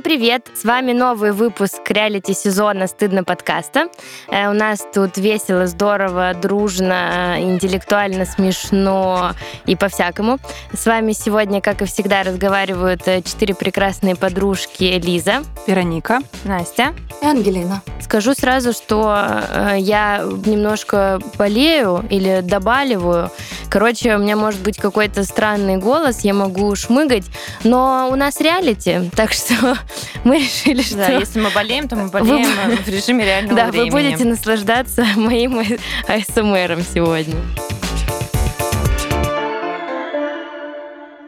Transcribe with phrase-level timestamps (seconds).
[0.00, 0.48] Всем привет!
[0.54, 3.88] С вами новый выпуск реалити-сезона «Стыдно подкаста».
[4.28, 9.32] Э, у нас тут весело, здорово, дружно, интеллектуально, смешно
[9.66, 10.38] и по-всякому.
[10.72, 17.26] С вами сегодня, как и всегда, разговаривают э, четыре прекрасные подружки Лиза, Вероника, Настя и
[17.26, 17.82] Ангелина.
[18.00, 19.14] Скажу сразу, что
[19.52, 23.30] э, я немножко болею или добаливаю.
[23.68, 27.24] Короче, у меня может быть какой-то странный голос, я могу шмыгать,
[27.62, 29.76] но у нас реалити, так что
[30.24, 30.96] мы решили, что...
[30.96, 32.76] Да, если мы болеем, то мы болеем вы...
[32.76, 33.90] в режиме реального да, времени.
[33.90, 35.60] Да, вы будете наслаждаться моим
[36.08, 37.36] АСМРом сегодня.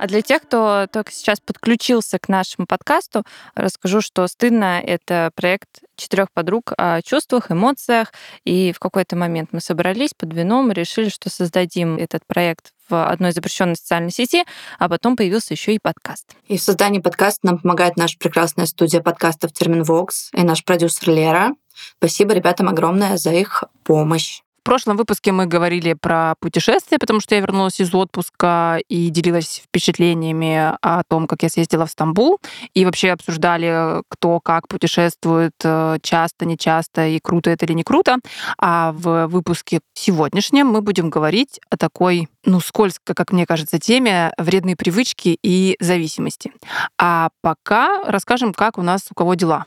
[0.02, 3.22] А для тех, кто только сейчас подключился к нашему подкасту,
[3.54, 8.12] расскажу, что «Стыдно»— это проект четырех подруг о чувствах, эмоциях.
[8.44, 13.10] И в какой-то момент мы собрались под вином и решили, что создадим этот проект в
[13.10, 14.44] одной запрещенной социальной сети,
[14.78, 16.34] а потом появился еще и подкаст.
[16.46, 21.52] И в создании подкаста нам помогает наша прекрасная студия подкастов Терминвокс и наш продюсер Лера.
[21.98, 24.42] Спасибо ребятам огромное за их помощь.
[24.62, 29.60] В прошлом выпуске мы говорили про путешествия, потому что я вернулась из отпуска и делилась
[29.64, 32.38] впечатлениями о том, как я съездила в Стамбул,
[32.72, 38.18] и вообще обсуждали, кто как путешествует э, часто, нечасто, и круто это или не круто.
[38.56, 44.32] А в выпуске сегодняшнем мы будем говорить о такой, ну, скользко, как мне кажется, теме
[44.38, 46.52] вредные привычки и зависимости.
[47.00, 49.66] А пока расскажем, как у нас у кого дела.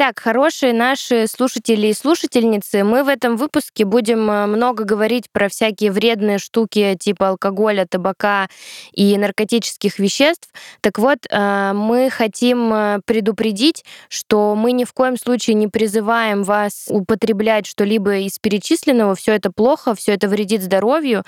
[0.00, 5.50] Так, хорошие наши слушатели и слушательницы, мы в этом выпуске будем э, много говорить про
[5.50, 8.48] всякие вредные штуки типа алкоголя, табака
[8.94, 10.48] и наркотических веществ.
[10.80, 16.44] Так вот, э, мы хотим э, предупредить, что мы ни в коем случае не призываем
[16.44, 19.14] вас употреблять что-либо из перечисленного.
[19.14, 21.24] Все это плохо, все это вредит здоровью,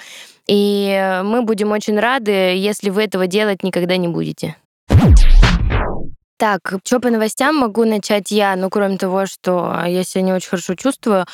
[0.47, 4.57] и мы будем очень рады, если вы этого делать никогда не будете.
[6.43, 10.49] Так, что по новостям могу начать я, ну, кроме того, что я себя не очень
[10.49, 11.25] хорошо чувствую.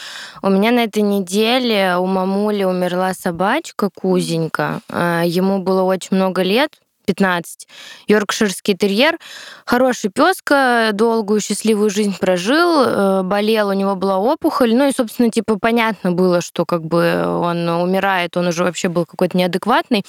[0.43, 4.81] У меня на этой неделе у мамули умерла собачка Кузенька.
[4.91, 6.77] А, ему было очень много лет,
[7.09, 7.67] 15.
[8.07, 9.19] Йоркширский терьер.
[9.65, 14.75] Хороший песка, долгую счастливую жизнь прожил, э, болел, у него была опухоль.
[14.75, 19.07] Ну и, собственно, типа понятно было, что как бы он умирает, он уже вообще был
[19.07, 20.05] какой-то неадекватный.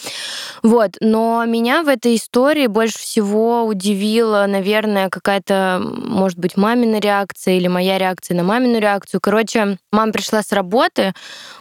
[0.62, 0.98] Вот.
[1.00, 7.70] Но меня в этой истории больше всего удивила, наверное, какая-то, может быть, мамина реакция или
[7.70, 9.22] моя реакция на мамину реакцию.
[9.22, 11.14] Короче, мама пришла с работы,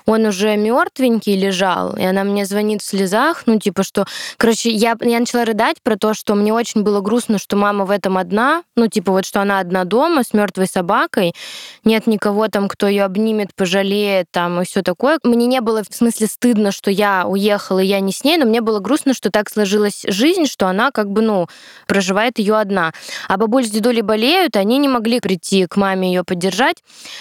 [0.05, 4.05] он уже мертвенький лежал, и она мне звонит в слезах, ну, типа, что...
[4.37, 7.91] Короче, я, я начала рыдать про то, что мне очень было грустно, что мама в
[7.91, 11.35] этом одна, ну, типа, вот что она одна дома с мертвой собакой,
[11.85, 15.19] нет никого там, кто ее обнимет, пожалеет там и все такое.
[15.25, 18.47] Мне не было в смысле стыдно, что я уехала, и я не с ней, но
[18.47, 21.47] мне было грустно, что так сложилась жизнь, что она как бы, ну,
[21.87, 22.93] проживает ее одна.
[23.29, 26.77] А бабуль с дедулей болеют, они не могли прийти к маме ее поддержать.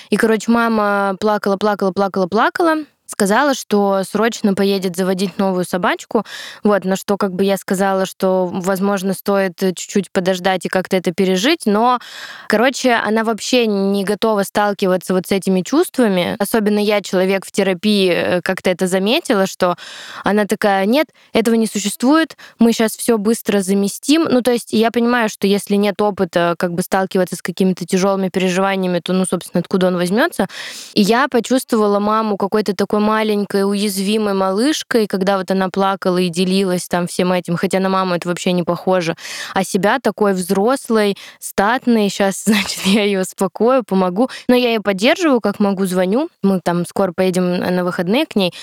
[0.09, 2.77] И, короче, мама плакала, плакала, плакала, плакала
[3.17, 6.23] сказала, что срочно поедет заводить новую собачку.
[6.63, 11.11] Вот, на что как бы я сказала, что, возможно, стоит чуть-чуть подождать и как-то это
[11.11, 11.61] пережить.
[11.65, 11.97] Но,
[12.47, 16.35] короче, она вообще не готова сталкиваться вот с этими чувствами.
[16.37, 19.77] Особенно я, человек в терапии, э, как-то это заметила, что
[20.23, 24.27] она такая, нет, этого не существует, мы сейчас все быстро заместим.
[24.29, 28.29] Ну, то есть я понимаю, что если нет опыта как бы сталкиваться с какими-то тяжелыми
[28.29, 30.45] переживаниями, то, ну, собственно, откуда он возьмется.
[30.93, 36.87] И я почувствовала маму какой-то такой маленькой, уязвимой малышкой, когда вот она плакала и делилась
[36.87, 39.15] там всем этим, хотя на маму это вообще не похоже,
[39.53, 45.39] а себя такой взрослой, статной, сейчас, значит, я ее успокою, помогу, но я ее поддерживаю,
[45.39, 48.53] как могу, звоню, мы там скоро поедем на выходные к ней,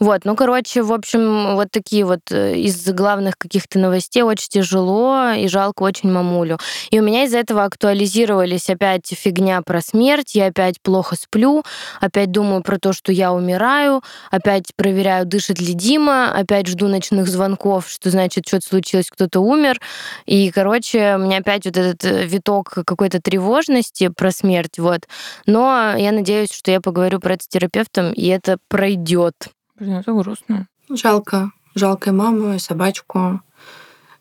[0.00, 4.22] вот, ну, короче, в общем, вот такие вот э, из главных каких-то новостей.
[4.22, 6.58] Очень тяжело и жалко очень мамулю.
[6.90, 11.62] И у меня из-за этого актуализировались опять фигня про смерть, я опять плохо сплю,
[12.00, 16.88] опять думаю про то, что я умираю, засыпаю, опять проверяю, дышит ли Дима, опять жду
[16.88, 19.80] ночных звонков, что значит, что-то случилось, кто-то умер.
[20.26, 25.08] И, короче, у меня опять вот этот э, виток какой-то тревожности про смерть, вот.
[25.46, 29.34] Но я надеюсь, что я поговорю про это с терапевтом, и это пройдет.
[29.78, 30.66] Блин, это грустно.
[30.90, 31.50] Жалко.
[31.74, 33.40] Жалко и маму, и собачку.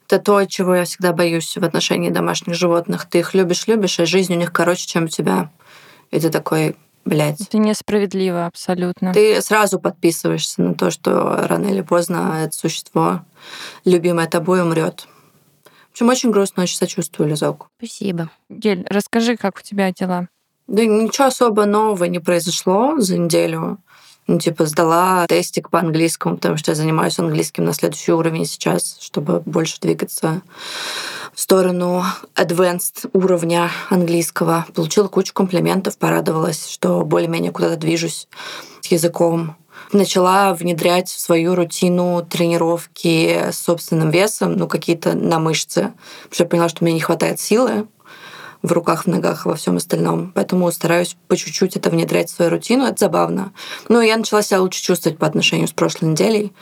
[0.07, 3.05] Это то, чего я всегда боюсь в отношении домашних животных.
[3.09, 5.51] Ты их любишь-любишь, а жизнь у них короче, чем у тебя.
[6.11, 7.41] И ты такой, блядь.
[7.41, 9.13] Это несправедливо абсолютно.
[9.13, 13.21] Ты сразу подписываешься на то, что рано или поздно это существо,
[13.85, 15.07] любимое тобой, умрет.
[15.89, 17.67] В общем, очень грустно, очень сочувствую Лизоку.
[17.77, 18.29] Спасибо.
[18.49, 20.27] Гель, расскажи, как у тебя дела?
[20.67, 23.79] Да ничего особо нового не произошло за неделю.
[24.31, 28.95] Ну, типа, сдала тестик по английскому, потому что я занимаюсь английским на следующий уровень сейчас,
[29.01, 30.41] чтобы больше двигаться
[31.33, 32.05] в сторону
[32.37, 34.65] advanced уровня английского.
[34.73, 38.29] Получила кучу комплиментов, порадовалась, что более-менее куда-то движусь
[38.79, 39.57] с языком.
[39.91, 45.91] Начала внедрять в свою рутину тренировки с собственным весом, ну, какие-то на мышцы,
[46.23, 47.85] потому что я поняла, что мне не хватает силы
[48.61, 50.31] в руках, в ногах, во всем остальном.
[50.35, 52.85] Поэтому стараюсь по чуть-чуть это внедрять в свою рутину.
[52.85, 53.53] Это забавно.
[53.89, 56.53] Но я начала себя лучше чувствовать по отношению с прошлой неделей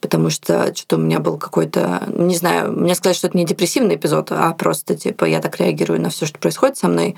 [0.00, 3.96] потому что что-то у меня был какой-то, не знаю, мне сказать, что это не депрессивный
[3.96, 7.16] эпизод, а просто типа я так реагирую на все, что происходит со мной.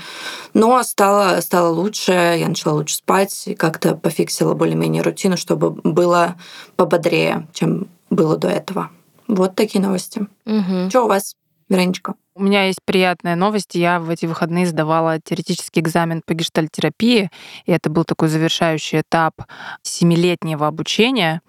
[0.52, 6.36] Но стало, стало лучше, я начала лучше спать, как-то пофиксила более-менее рутину, чтобы было
[6.76, 8.90] пободрее, чем было до этого.
[9.28, 10.26] Вот такие новости.
[10.44, 10.90] Угу.
[10.90, 11.36] Что у вас,
[11.68, 12.14] Вероничка?
[12.34, 13.74] У меня есть приятная новость.
[13.74, 17.30] Я в эти выходные сдавала теоретический экзамен по гештальтерапии,
[17.66, 19.42] и это был такой завершающий этап
[19.82, 21.42] семилетнего обучения.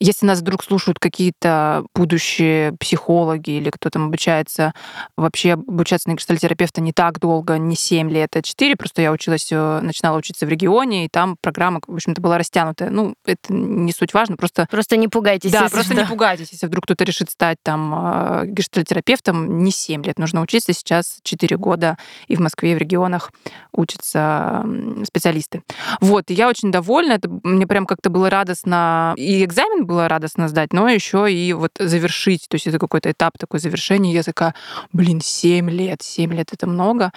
[0.00, 4.72] Если нас вдруг слушают какие-то будущие психологи или кто там обучается,
[5.16, 8.76] вообще обучаться на гештальтерапевта не так долго, не 7 лет, а 4.
[8.76, 12.90] Просто я училась, э, начинала учиться в регионе, и там программа, в общем-то, была растянутая.
[12.90, 14.66] Ну, это не суть важно, просто...
[14.70, 15.52] Просто не пугайтесь.
[15.52, 15.94] Да, просто что.
[15.94, 20.72] не пугайтесь, если вдруг кто-то решит стать там э, гештальтерапевтом, не 7 лет нужно учиться,
[20.72, 21.96] сейчас 4 года,
[22.26, 23.30] и в Москве, и в регионах
[23.72, 24.64] учатся
[25.06, 25.62] специалисты.
[26.00, 29.14] Вот, и я очень довольна, это мне прям как-то было радостно.
[29.16, 32.46] И экзамен было радостно сдать, но еще и вот завершить.
[32.48, 34.12] То есть это какой-то этап такой завершения.
[34.12, 34.54] Я такая,
[34.92, 37.12] блин, 7 лет, 7 лет это много.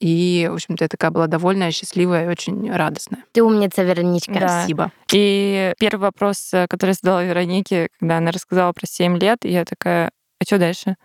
[0.00, 3.22] И, в общем-то, я такая была довольная, счастливая и очень радостная.
[3.30, 4.32] Ты умница, Вероничка.
[4.32, 4.48] Да.
[4.48, 4.90] Спасибо.
[5.12, 9.64] И первый вопрос, э, который я задала Веронике, когда она рассказала про 7 лет, я
[9.64, 10.10] такая,
[10.40, 10.96] а что дальше?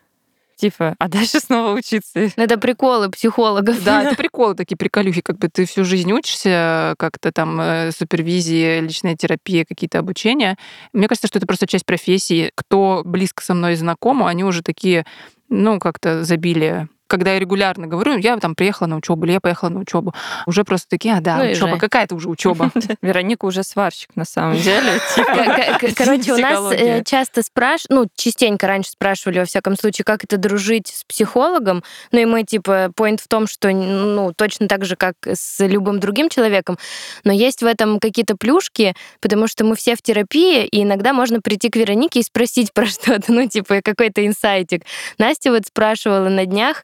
[0.57, 2.31] Типа, а дальше снова учиться.
[2.35, 3.83] Ну, это приколы психологов.
[3.83, 8.79] Да, это приколы такие, приколюхи, как бы ты всю жизнь учишься, как-то там э, супервизии,
[8.79, 10.57] личная терапия, какие-то обучения.
[10.93, 12.51] Мне кажется, что это просто часть профессии.
[12.55, 15.05] Кто близко со мной знаком, они уже такие,
[15.47, 19.69] ну, как-то забили когда я регулярно говорю, я там приехала на учебу, или я поехала
[19.69, 20.13] на учебу,
[20.45, 22.71] уже просто такие, а да, ну, учеба, какая-то уже учеба.
[23.01, 24.99] Вероника уже сварщик на самом деле.
[25.15, 30.23] Типа, короче, у нас э, часто спрашивают, ну, частенько раньше спрашивали, во всяком случае, как
[30.23, 31.83] это дружить с психологом.
[32.11, 35.99] Ну, и мы, типа, point в том, что, ну, точно так же, как с любым
[35.99, 36.77] другим человеком,
[37.23, 41.41] но есть в этом какие-то плюшки, потому что мы все в терапии, и иногда можно
[41.41, 44.83] прийти к Веронике и спросить про что-то, ну, типа, какой-то инсайтик.
[45.17, 46.83] Настя вот спрашивала на днях,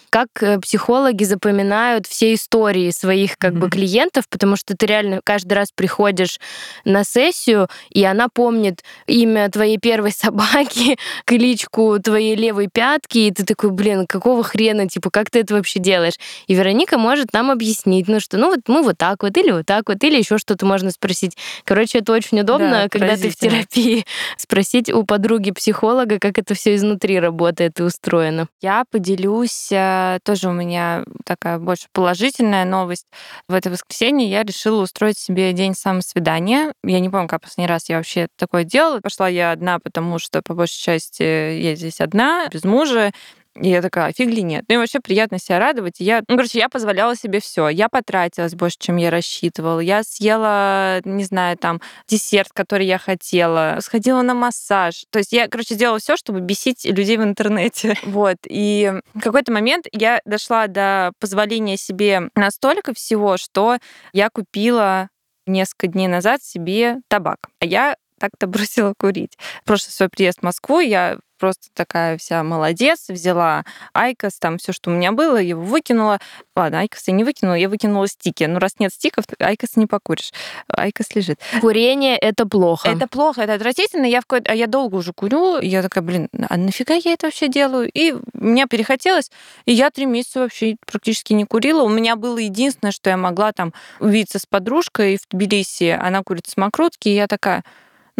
[0.11, 3.57] как э, психологи запоминают все истории своих как mm-hmm.
[3.59, 6.37] бы клиентов, потому что ты реально каждый раз приходишь
[6.83, 13.45] на сессию, и она помнит имя твоей первой собаки, кличку твоей левой пятки, и ты
[13.45, 16.15] такой, блин, какого хрена, типа, как ты это вообще делаешь?
[16.47, 19.65] И Вероника может нам объяснить, ну что, ну вот мы вот так вот, или вот
[19.65, 21.37] так вот, или еще что-то можно спросить.
[21.63, 24.05] Короче, это очень удобно, да, когда ты в терапии,
[24.37, 28.49] спросить у подруги психолога, как это все изнутри работает и устроено.
[28.61, 29.69] Я поделюсь
[30.01, 33.07] э, тоже у меня такая больше положительная новость.
[33.47, 36.73] В это воскресенье я решила устроить себе день самосвидания.
[36.83, 38.99] Я не помню, как последний раз я вообще такое делала.
[38.99, 43.11] Пошла я одна, потому что по большей части я здесь одна, без мужа.
[43.55, 44.63] И я такая, «А фиг ли нет.
[44.69, 45.99] Ну и вообще приятно себя радовать.
[45.99, 47.67] И я, ну, короче, я позволяла себе все.
[47.67, 49.81] Я потратилась больше, чем я рассчитывала.
[49.81, 53.77] Я съела, не знаю, там, десерт, который я хотела.
[53.81, 55.05] Сходила на массаж.
[55.09, 57.95] То есть я, короче, сделала все, чтобы бесить людей в интернете.
[58.11, 58.37] Вот.
[58.47, 63.77] И в какой-то момент я дошла до позволения себе настолько всего, что
[64.11, 65.09] я купила
[65.47, 67.37] несколько дней назад себе табак.
[67.59, 69.37] А я так-то бросила курить.
[69.65, 73.65] Прошлый свой приезд в Москву я просто такая вся молодец, взяла
[73.95, 76.19] IQOS, там все, что у меня было, его выкинула.
[76.55, 78.43] Ладно, IQOS я не выкинула, я выкинула стики.
[78.43, 80.31] Ну, раз нет стиков, IQOS не покуришь.
[80.67, 81.39] IQOS лежит.
[81.59, 82.89] Курение— это плохо.
[82.89, 84.05] Это плохо, это отвратительно.
[84.05, 84.51] Я, в какой-то...
[84.51, 87.89] а я долго уже курю, я такая, блин, а нафига я это вообще делаю?
[87.91, 89.31] И мне перехотелось,
[89.65, 91.81] и я три месяца вообще практически не курила.
[91.81, 96.45] У меня было единственное, что я могла там увидеться с подружкой в Тбилиси, она курит
[96.45, 97.63] самокрутки, и я такая,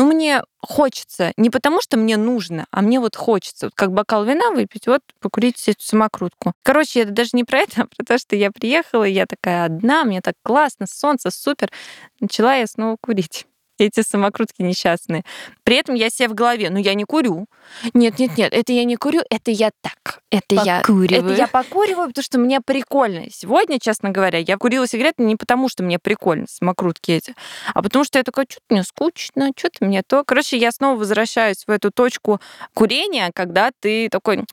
[0.01, 3.67] ну, мне хочется, не потому что мне нужно, а мне вот хочется.
[3.67, 6.53] Вот как бокал вина выпить, вот покурить эту самокрутку.
[6.63, 10.03] Короче, это даже не про это, а про то, что я приехала, я такая одна,
[10.03, 11.71] мне так классно, солнце, супер.
[12.19, 13.45] Начала я снова курить
[13.81, 15.23] эти самокрутки несчастные.
[15.63, 17.47] При этом я себе в голове, ну я не курю.
[17.93, 20.21] Нет, нет, нет, это я не курю, это я так.
[20.29, 23.25] Это я, это я покуриваю, потому что мне прикольно.
[23.29, 27.35] Сегодня, честно говоря, я курила сигареты не потому, что мне прикольно, самокрутки эти,
[27.73, 30.23] а потому что я такая, что-то мне скучно, что-то мне то.
[30.23, 32.39] Короче, я снова возвращаюсь в эту точку
[32.73, 34.45] курения, когда ты такой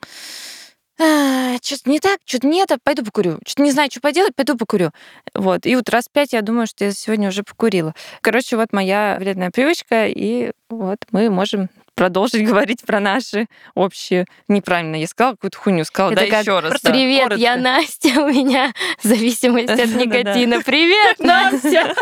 [1.01, 3.39] «А, что-то не так, что-то нет, а пойду покурю.
[3.45, 4.91] Что-то не знаю, что поделать, пойду покурю.
[5.33, 5.65] Вот.
[5.65, 7.93] И вот раз пять я думаю, что я сегодня уже покурила.
[8.21, 14.25] Короче, вот моя вредная привычка, и вот мы можем продолжить говорить про наши общие.
[14.47, 16.81] Неправильно, я сказала какую-то хуйню, сказала, Это да, как, еще раз.
[16.81, 17.41] Привет, коротко.
[17.41, 20.61] я Настя, у меня зависимость от никотина.
[20.61, 21.95] Привет, Настя!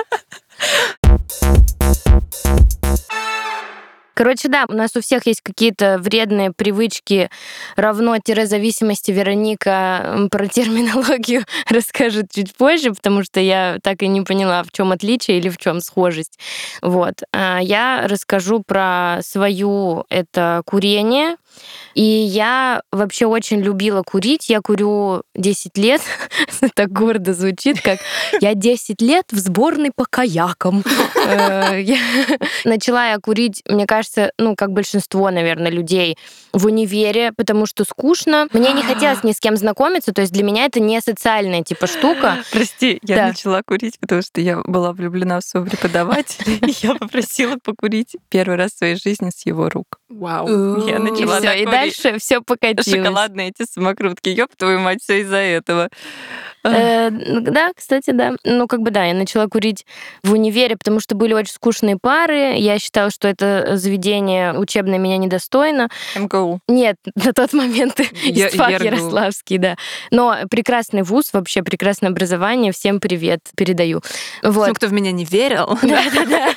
[4.18, 7.30] Короче, да, у нас у всех есть какие-то вредные привычки,
[7.76, 9.12] равно-зависимости.
[9.12, 14.92] Вероника про терминологию расскажет чуть позже, потому что я так и не поняла, в чем
[14.92, 16.40] отличие или в чем схожесть.
[16.82, 17.22] Вот.
[17.32, 21.36] А Я расскажу про свою это курение.
[21.94, 24.50] И я вообще очень любила курить.
[24.50, 26.02] Я курю 10 лет.
[26.74, 28.00] Так гордо звучит, как
[28.42, 30.84] я 10 лет в сборной по каякам.
[31.26, 31.84] Э,
[32.66, 34.07] Начала я курить, мне кажется,
[34.38, 36.18] ну, как большинство, наверное, людей
[36.54, 38.48] в универе, потому что скучно.
[38.54, 41.88] Мне не хотелось ни с кем знакомиться, то есть для меня это не социальная типа
[41.88, 42.38] штука.
[42.52, 43.28] Прости, я Да.
[43.28, 48.58] начала курить, потому что я была влюблена в своего преподавателя, и я попросила покурить первый
[48.58, 49.97] раз в своей жизни с его рук.
[50.10, 50.48] Вау.
[50.88, 52.88] Я И начала все, и дальше все покатилось.
[52.90, 54.30] Шоколадные эти самокрутки.
[54.30, 55.90] Ёб твою мать, все из-за этого.
[56.64, 58.34] Э, Да, кстати, да.
[58.44, 59.86] Ну, как бы да, я начала курить
[60.24, 62.56] в универе, потому что были очень скучные пары.
[62.58, 65.90] Я считала, что это заведение учебное меня недостойно.
[66.16, 66.60] МГУ.
[66.68, 68.82] Нет, на тот момент Я- ИСТФАК.
[68.84, 69.76] Ярославский, да.
[70.12, 72.72] Но прекрасный вуз, вообще прекрасное образование.
[72.72, 74.02] Всем привет передаю.
[74.42, 74.64] Вот.
[74.64, 75.78] Всем, кто в меня не верил.
[75.82, 76.50] Да-да-да.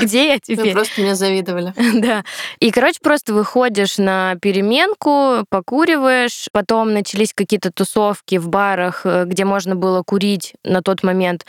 [0.00, 0.72] Где я Вы теперь?
[0.72, 1.72] просто меня завидовали.
[2.02, 2.24] Да.
[2.58, 9.44] И, короче, просто выходишь на переменку, покуриваешь, потом начались какие-то тусовки в барах, э, где
[9.44, 11.44] можно было курить на тот момент.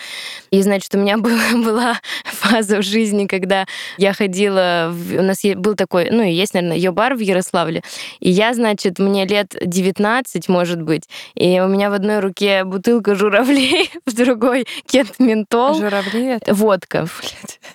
[0.51, 3.65] И, значит, у меня была, была фаза в жизни, когда
[3.97, 4.89] я ходила...
[4.91, 7.81] в- У нас был такой, ну, и есть, наверное, ее бар в Ярославле.
[8.19, 11.03] И я, значит, мне лет 19, может быть,
[11.35, 16.53] и у меня в одной руке бутылка журавлей, в другой кент ментол, Журавли это...
[16.53, 17.07] водка.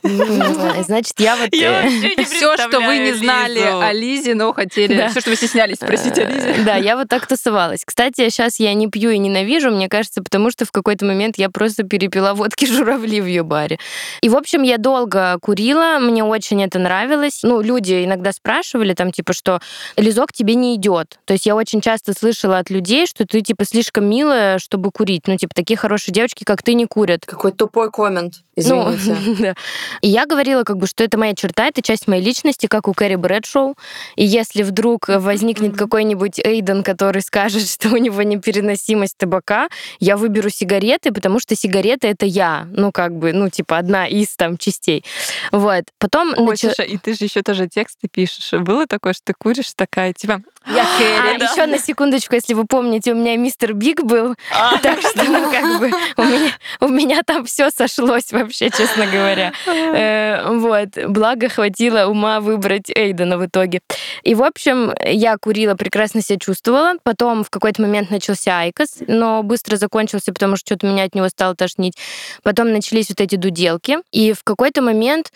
[0.03, 1.55] Значит, я вот...
[1.55, 4.97] Я э, вообще не Все, что вы не представляю знали о Лизе, но хотели...
[4.97, 5.09] Да.
[5.09, 6.51] Все, что вы стеснялись спросить о Лизе.
[6.51, 7.83] Э, Да, я вот так тусовалась.
[7.85, 11.51] Кстати, сейчас я не пью и ненавижу, мне кажется, потому что в какой-то момент я
[11.51, 13.79] просто перепила водки журавли в ее баре.
[14.21, 17.41] И, в общем, я долго курила, мне очень это нравилось.
[17.43, 19.61] Ну, люди иногда спрашивали там, типа, что
[19.97, 21.19] Лизок тебе не идет.
[21.25, 25.27] То есть я очень часто слышала от людей, что ты, типа, слишком милая, чтобы курить.
[25.27, 27.25] Ну, типа, такие хорошие девочки, как ты, не курят.
[27.27, 28.43] Какой тупой коммент.
[28.67, 28.95] Ну,
[29.39, 29.55] да.
[30.01, 32.95] И я говорила, как бы, что это моя черта, это часть моей личности, как у
[32.95, 33.77] Кэрри Брэдшоу.
[34.17, 39.69] И если вдруг возникнет какой-нибудь Эйден, который скажет, что у него непереносимость табака,
[40.01, 42.67] я выберу сигареты, потому что сигареты— это я.
[42.71, 45.05] Ну, как бы, ну, типа, одна из там частей.
[45.53, 45.85] Вот.
[45.99, 46.35] Потом...
[46.37, 48.53] Ой, начала- слушай, и ты же еще тоже тексты пишешь.
[48.61, 51.45] Было такое, что ты куришь такая, типа, я А, Кэрри, да?
[51.47, 54.79] еще на секундочку, если вы помните, у меня мистер Биг был, А.
[54.83, 59.53] так что, ну, как бы, у меня, у меня там все сошлось вообще, честно говоря.
[59.67, 60.89] Э, Вот.
[61.09, 63.81] Благо хватило ума выбрать Эйдена в итоге.
[64.23, 66.95] И, в общем, я курила, прекрасно себя чувствовала.
[67.03, 71.29] Потом в какой-то момент начался IQOS, но быстро закончился, потому что что-то меня от него
[71.29, 71.95] стало тошнить.
[72.43, 73.99] Потом начались вот эти дуделки.
[74.13, 75.33] И в какой-то момент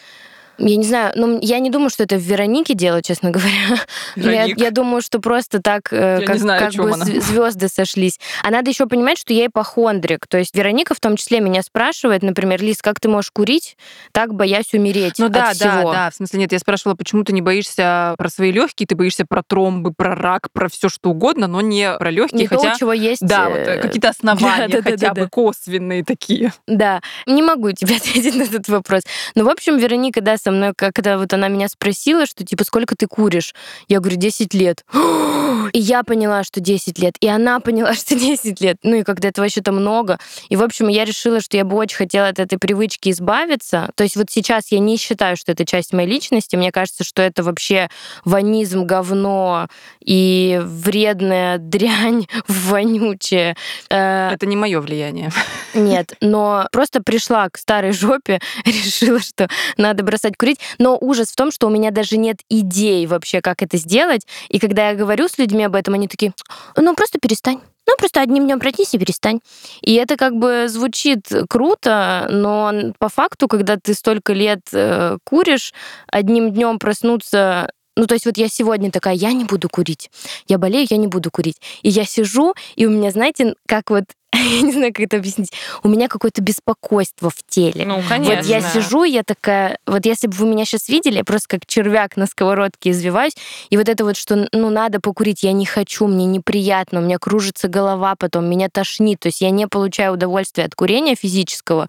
[0.59, 3.79] я не знаю, ну, я не думаю, что это в Веронике дело, честно говоря.
[4.17, 7.05] Я, я думаю, что просто так, э, Я как, знаю, как бы она.
[7.05, 8.19] звезды сошлись.
[8.43, 10.27] А надо еще понимать, что я ипохондрик.
[10.27, 13.77] То есть Вероника в том числе меня спрашивает, например, Лиз, как ты можешь курить,
[14.13, 15.93] так боясь умереть Ну да, да, всего?
[15.93, 16.11] да.
[16.11, 19.43] В смысле, нет, я спрашивала, почему ты не боишься про свои легкие, ты боишься про
[19.43, 22.75] тромбы, про рак, про все что угодно, но не про легкие, Не то, хотя.
[22.75, 23.23] у чего есть...
[23.27, 25.29] Да, вот э, э, какие-то основания, да, да, да, хотя да, бы да.
[25.29, 26.53] косвенные такие.
[26.67, 29.03] Да, не могу тебе ответить на этот вопрос.
[29.35, 32.97] Ну, в общем, Вероника, да, со мной, когда вот она меня спросила, что, типа, сколько
[32.97, 33.55] ты куришь?
[33.89, 34.85] Я говорю, 10 лет.
[35.73, 37.15] И я поняла, что 10 лет.
[37.21, 38.77] И она поняла, что 10 лет.
[38.83, 40.19] Ну, и когда это вообще-то много.
[40.49, 43.91] И, в общем, я решила, что я бы очень хотела от этой привычки избавиться.
[43.95, 46.57] То есть вот сейчас я не считаю, что это часть моей личности.
[46.57, 47.89] Мне кажется, что это вообще
[48.25, 49.69] ванизм, говно
[50.01, 53.57] и вредная дрянь вонючая.
[53.91, 55.31] Э, Это не мое влияние.
[55.75, 60.59] нет, но просто пришла к старой жопе, решила, что надо бросать курить.
[60.79, 64.27] Но ужас в том, что у меня даже нет идей вообще, как это сделать.
[64.49, 66.33] И когда я говорю с людьми об этом, они такие,
[66.77, 67.61] ну просто перестань.
[67.87, 69.41] Ну, просто одним днем пройтись и перестань.
[69.81, 75.75] И это как бы звучит круто, но по факту, когда ты столько лет э, куришь,
[76.07, 80.11] одним днем проснуться Ну, то есть вот я сегодня такая, я не буду курить.
[80.49, 81.61] Я болею, я не буду курить.
[81.83, 85.53] И я сижу, и у меня, знаете, как вот я не знаю, как это объяснить.
[85.83, 87.85] У меня какое-то беспокойство в теле.
[87.85, 88.37] Ну, конечно.
[88.37, 91.67] Вот я сижу, я такая, вот если бы вы меня сейчас видели, я просто как
[91.67, 93.35] червяк на сковородке извиваюсь,
[93.69, 97.19] и вот это вот, что, ну, надо покурить, я не хочу, мне неприятно, у меня
[97.19, 101.89] кружится голова потом, меня тошнит, то есть я не получаю удовольствия от курения физического,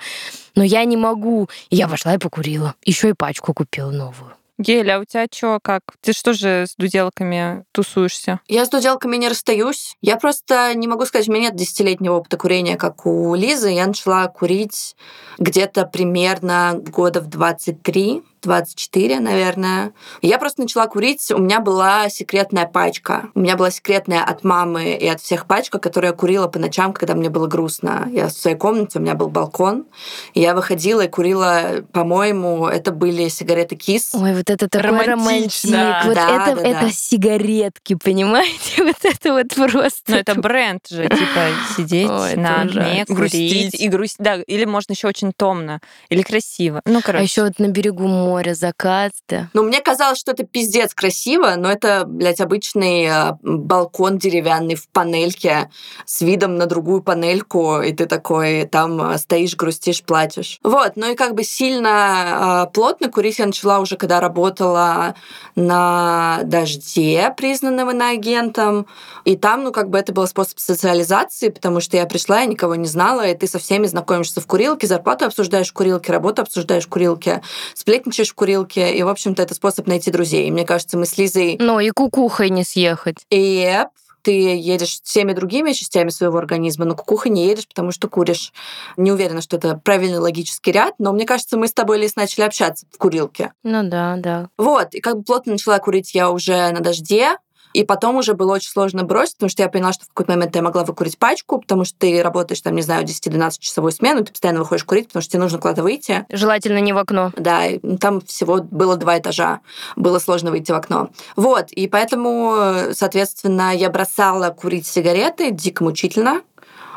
[0.55, 1.49] но я не могу.
[1.69, 2.75] И я пошла и покурила.
[2.83, 4.33] Еще и пачку купила новую.
[4.63, 5.81] Геля, а у тебя что, как?
[5.99, 8.39] Ты что же с дуделками тусуешься?
[8.47, 9.97] Я с дуделками не расстаюсь.
[10.01, 13.71] Я просто не могу сказать, у меня нет десятилетнего опыта курения, как у Лизы.
[13.71, 14.95] Я начала курить
[15.37, 19.93] где-то примерно года в 23 24, наверное.
[20.21, 21.31] Я просто начала курить.
[21.31, 23.29] У меня была секретная пачка.
[23.35, 26.93] У меня была секретная от мамы и от всех пачка, которую я курила по ночам,
[26.93, 28.07] когда мне было грустно.
[28.11, 29.85] Я в своей комнате, у меня был балкон.
[30.33, 34.11] И я выходила и курила, по-моему, это были сигареты Кис.
[34.13, 35.63] Ой, вот это такой романтик.
[35.63, 36.01] Вот Да,
[36.47, 36.91] это, да, это да.
[36.91, 38.83] сигаретки, понимаете?
[38.83, 40.01] Вот это вот просто.
[40.11, 43.79] Ну, это бренд же, типа сидеть Ой, на курить Грустить.
[43.79, 44.17] и грустить.
[44.19, 46.81] Да, или можно еще очень томно, или красиво.
[46.85, 47.21] Ну, короче.
[47.21, 49.49] А еще вот на берегу моря закат, да.
[49.53, 54.87] Ну, мне казалось, что это пиздец красиво, но это, блядь, обычный э, балкон деревянный в
[54.89, 55.69] панельке
[56.05, 60.59] с видом на другую панельку, и ты такой там э, стоишь, грустишь, плачешь.
[60.63, 65.15] Вот, ну и как бы сильно э, плотно курить я начала уже, когда работала
[65.55, 68.87] на «Дожде», признанным иноагентом,
[69.25, 72.75] и там, ну, как бы это был способ социализации, потому что я пришла, я никого
[72.75, 76.85] не знала, и ты со всеми знакомишься в курилке, зарплату обсуждаешь в курилке, работу обсуждаешь
[76.85, 77.41] в курилке,
[77.73, 80.47] сплетничаешь в курилке, и, в общем-то, это способ найти друзей.
[80.47, 81.57] И мне кажется, мы с Лизой...
[81.59, 83.25] Ну и кукухой не съехать.
[83.29, 83.89] Еп,
[84.23, 88.53] ты едешь всеми другими частями своего организма, но кукуха не едешь, потому что куришь.
[88.97, 92.45] Не уверена, что это правильный логический ряд, но мне кажется, мы с тобой, Лиз, начали
[92.45, 93.51] общаться в курилке.
[93.63, 94.49] Ну да, да.
[94.57, 97.37] Вот, и как бы плотно начала курить я уже на дожде,
[97.73, 100.55] и потом уже было очень сложно бросить, потому что я поняла, что в какой-то момент
[100.55, 104.31] я могла выкурить пачку, потому что ты работаешь там, не знаю, 10-12 часовую смену, ты
[104.31, 106.25] постоянно выходишь курить, потому что тебе нужно куда-то выйти.
[106.29, 107.31] Желательно не в окно.
[107.35, 109.61] Да, ну, там всего было два этажа.
[109.95, 111.09] Было сложно выйти в окно.
[111.35, 116.41] Вот, и поэтому, соответственно, я бросала курить сигареты дико мучительно,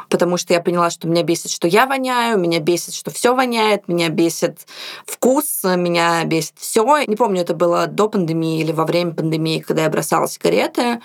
[0.08, 3.88] потому что я поняла, что меня бесит, что я воняю, меня бесит, что все воняет,
[3.88, 4.66] меня бесит
[5.06, 7.04] вкус, меня бесит все.
[7.06, 11.00] Не помню, это было до пандемии или во время пандемии, когда я бросала сигареты.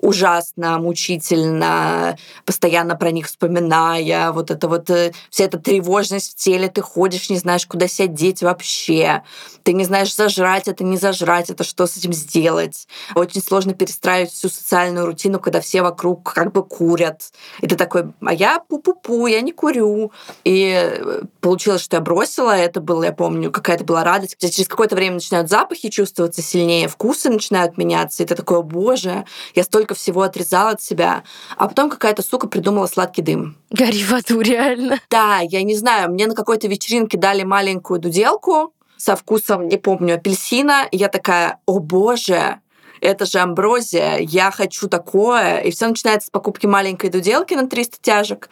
[0.00, 6.68] Ужасно, мучительно, постоянно про них вспоминая, вот это вот э, вся эта тревожность в теле,
[6.68, 9.22] ты ходишь, не знаешь, куда себя деть вообще,
[9.66, 12.86] ты не знаешь, зажрать это, не зажрать это, что с этим сделать.
[13.16, 17.32] Очень сложно перестраивать всю социальную рутину, когда все вокруг как бы курят.
[17.62, 20.12] И ты такой, а я пу-пу-пу, я не курю.
[20.44, 24.36] И э, получилось, что я бросила, это было, я помню, какая-то была радость.
[24.38, 29.24] Через какое-то время начинают запахи чувствоваться сильнее, вкусы начинают меняться, и ты такой, «О, боже,
[29.56, 31.24] я столько всего отрезала от себя.
[31.56, 33.56] А потом какая-то сука придумала сладкий дым.
[33.72, 35.00] Гори в аду, реально.
[35.10, 40.14] Да, я не знаю, мне на какой-то вечеринке дали маленькую дуделку со вкусом, не помню,
[40.14, 40.88] апельсина.
[40.92, 42.60] Я такая, о боже,
[43.00, 45.58] это же амброзия, я хочу такое.
[45.58, 48.48] И все начинается с покупки маленькой дуделки на 300 тяжек,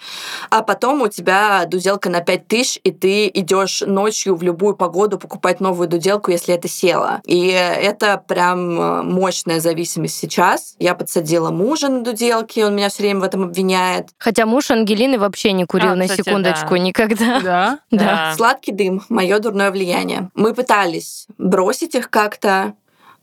[0.50, 5.60] а потом у тебя дуделка на 5000, и ты идешь ночью в любую погоду покупать
[5.60, 7.20] новую дуделку, если это село.
[7.24, 10.74] И это прям э, мощная зависимость сейчас.
[10.78, 14.08] Я подсадила мужа на дуделки, он меня все время в этом обвиняет.
[14.18, 16.78] Хотя муж Ангелины вообще не курил А, на кстати, секундочку да.
[16.78, 17.40] никогда.
[17.44, 17.78] Да?
[17.90, 18.32] Да.
[18.36, 20.30] Сладкий дым, мое дурное влияние.
[20.34, 22.74] Мы пытались бросить их как-то,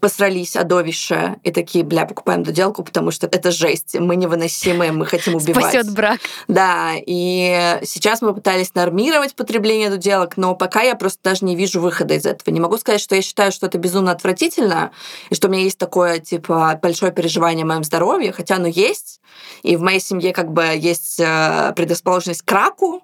[0.02, 5.36] посрались одовище и такие, бля, покупаем дуделку, потому что это жесть, мы невыносимые, мы хотим
[5.36, 5.64] убивать.
[5.64, 6.20] Спасет брак.
[6.48, 11.80] Да, и сейчас мы пытались нормировать потребление дуделок, но пока я просто даже не вижу
[11.80, 12.54] выхода из этого.
[12.54, 14.92] Не могу сказать, что я считаю, что это безумно отвратительно,
[15.30, 19.22] и что у меня есть такое, типа, большое переживание о моем здоровье, хотя оно есть,
[19.62, 23.04] и в моей семье как бы есть э, предрасположенность к раку,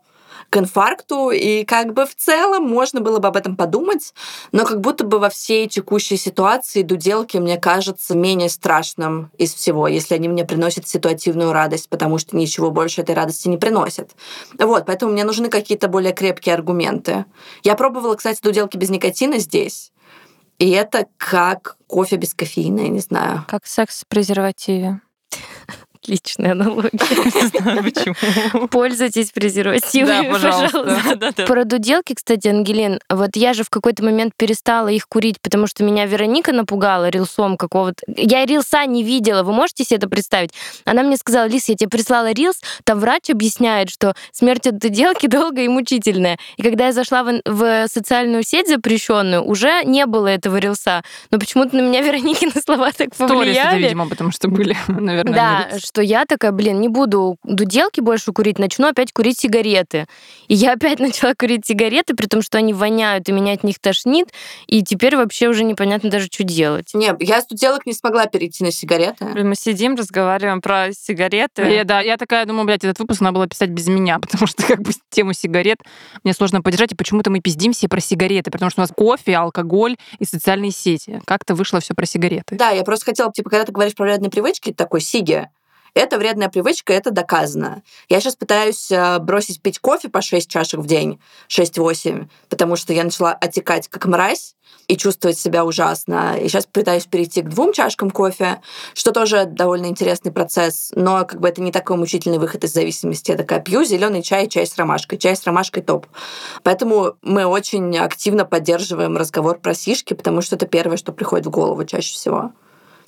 [0.49, 4.13] к инфаркту, и как бы в целом можно было бы об этом подумать,
[4.51, 9.87] но как будто бы во всей текущей ситуации дуделки, мне кажется, менее страшным из всего,
[9.87, 14.11] если они мне приносят ситуативную радость, потому что ничего больше этой радости не приносят.
[14.57, 17.25] Вот, поэтому мне нужны какие-то более крепкие аргументы.
[17.63, 19.91] Я пробовала, кстати, дуделки без никотина здесь,
[20.59, 23.45] и это как кофе без кофеина, я не знаю.
[23.47, 25.01] Как секс в презервативе.
[26.07, 26.89] Отличная аналогия.
[26.93, 28.67] Не знаю почему.
[28.69, 31.45] Пользуйтесь презервативами, Да, пожалуйста.
[31.45, 35.83] Про дуделки, кстати, Ангелин, вот я же в какой-то момент перестала их курить, потому что
[35.83, 38.05] меня Вероника напугала рилсом какого-то.
[38.15, 40.51] Я рилса не видела, вы можете себе это представить?
[40.85, 45.27] Она мне сказала, Лис, я тебе прислала рилс, там врач объясняет, что смерть от дуделки
[45.27, 46.37] долгая и мучительная.
[46.55, 51.03] И когда я зашла в, в социальную сеть запрещенную, уже не было этого рилса.
[51.31, 53.83] Но почему-то на меня Вероникины слова так Сторис повлияли.
[53.83, 55.69] видимо, потому что были, наверное, Да.
[55.97, 60.05] Что я такая, блин, не буду дуделки больше курить, начну опять курить сигареты.
[60.47, 63.79] И я опять начала курить сигареты, при том, что они воняют, и меня от них
[63.79, 64.27] тошнит,
[64.67, 66.91] и теперь вообще уже непонятно даже, что делать.
[66.93, 69.25] Не, я с дуделок не смогла перейти на сигареты.
[69.25, 71.63] Блин, Мы сидим, разговариваем про сигареты.
[71.63, 74.61] Я, да, я такая думаю, блядь, этот выпуск надо было писать без меня, потому что
[74.67, 75.79] как бы тему сигарет
[76.23, 79.35] мне сложно поддержать, и почему-то мы пиздим все про сигареты, потому что у нас кофе,
[79.35, 81.23] алкоголь и социальные сети.
[81.25, 82.55] Как-то вышло все про сигареты.
[82.55, 85.49] Да, я просто хотела, типа, когда ты говоришь про вредные привычки, такой сиги,
[85.99, 87.83] это вредная привычка, это доказано.
[88.09, 92.93] Я сейчас пытаюсь э, бросить пить кофе по 6 чашек в день, 6-8, потому что
[92.93, 94.55] я начала отекать как мразь
[94.87, 96.37] и чувствовать себя ужасно.
[96.37, 98.61] И сейчас пытаюсь перейти к двум чашкам кофе,
[98.93, 103.31] что тоже довольно интересный процесс, но как бы это не такой мучительный выход из зависимости.
[103.31, 106.07] Я такая пью зеленый чай, чай с ромашкой, чай с ромашкой топ.
[106.63, 111.49] Поэтому мы очень активно поддерживаем разговор про сишки, потому что это первое, что приходит в
[111.49, 112.51] голову чаще всего.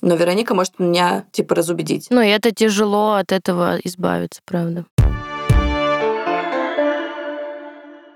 [0.02, 2.06] Но Вероника может меня, типа, разубедить.
[2.10, 4.84] Ну, и это тяжело от этого избавиться, правда.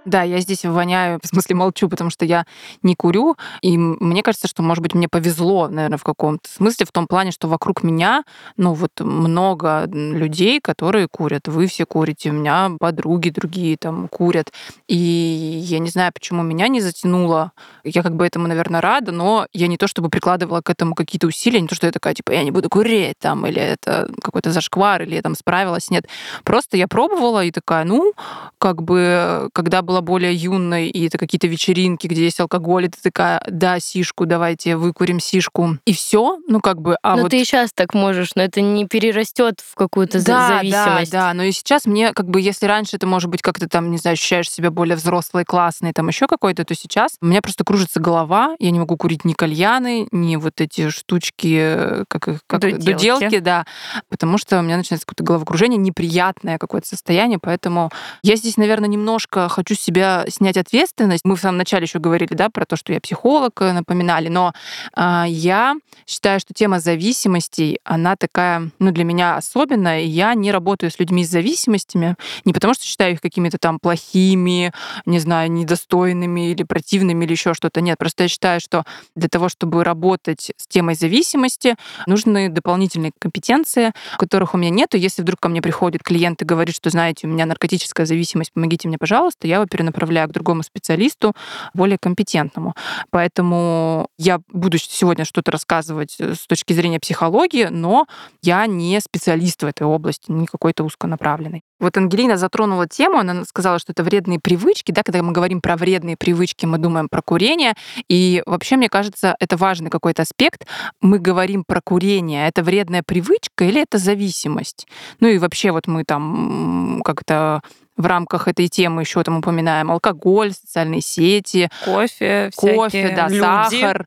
[0.04, 2.44] Да, я здесь воняю, в смысле молчу, потому что я
[2.82, 6.92] не курю, и мне кажется, что, может быть, мне повезло, наверное, в каком-то смысле, в
[6.92, 8.24] том плане, что вокруг меня,
[8.56, 11.48] ну, вот много людей, которые курят.
[11.48, 14.52] Вы все курите, у меня подруги другие там курят.
[14.88, 17.52] И я не знаю, почему меня не затянуло.
[17.82, 21.26] Я как бы этому, наверное, рада, но я не то чтобы прикладывала к этому какие-то
[21.26, 24.50] усилия, не то, что я такая, типа, я не буду курить там, или это какой-то
[24.50, 25.90] зашквар, или я там справилась.
[25.90, 26.06] Нет.
[26.44, 28.12] Просто я пробовала и такая, ну,
[28.58, 32.98] как бы, когда была более юной, и это какие-то вечеринки, где есть алкоголь, и ты
[33.00, 35.78] такая, да, сишку, давайте выкурим сишку.
[35.84, 37.30] И все, ну, как бы, а ну, вот...
[37.30, 41.12] ты и сейчас так можешь, но это не перерастет в какую-то да, зависимость.
[41.12, 43.92] Да, да, но и сейчас мне, как бы, если раньше ты, может быть, как-то там,
[43.92, 47.62] не знаю, ощущаешь себя более взрослой, классной, там еще какой-то, то сейчас у меня просто
[47.62, 52.40] кружится голова, я не могу курить ни кальяны, ни вот эти штучки, э, как их,
[52.48, 52.92] как Дуделки.
[52.92, 53.64] дуделки, да,
[54.08, 57.90] потому что у меня начинается какое-то головокружение, неприятное какое-то состояние, поэтому
[58.22, 61.24] я здесь, наверное, немножко хочу себя снять ответственность.
[61.24, 64.52] Мы в самом начале еще говорили, да, про то, что я психолог, э, напоминали, но
[64.94, 70.90] а, я считаю, что тема зависимостей, она такая, ну, для меня особенная, я не работаю
[70.90, 74.72] с людьми с зависимостями, не потому что считаю их какими-то там плохими,
[75.06, 77.80] не знаю, недостойными или противными или еще что-то.
[77.80, 83.92] Нет, просто я считаю, что для того, чтобы работать с темой зависимости, нужны дополнительные компетенции,
[84.18, 84.96] которых у меня нету.
[84.96, 88.88] Если вдруг ко мне приходит клиент и говорит, что, знаете, у меня наркотическая зависимость, помогите
[88.88, 91.34] мне, пожалуйста, я его перенаправляю к другому специалисту,
[91.74, 92.74] более компетентному.
[93.10, 98.06] Поэтому я буду сегодня что-то рассказывать э, с точки зрения психологии, но
[98.40, 101.62] я не специалист в этой области, не какой-то узконаправленный.
[101.80, 105.76] Вот Ангелина затронула тему, она сказала, что это вредные привычки, да, когда мы говорим про
[105.76, 107.74] вредные привычки, мы думаем про курение,
[108.08, 110.66] и вообще, мне кажется, это важный какой-то аспект.
[111.00, 114.86] Мы говорим про курение, это вредная привычка или это зависимость?
[115.18, 117.60] Ну и вообще вот мы там как-то
[117.96, 123.40] в рамках этой темы еще там упоминаем алкоголь, социальные сети, Кофе, кофе, всякие да, люди.
[123.80, 124.06] сахар.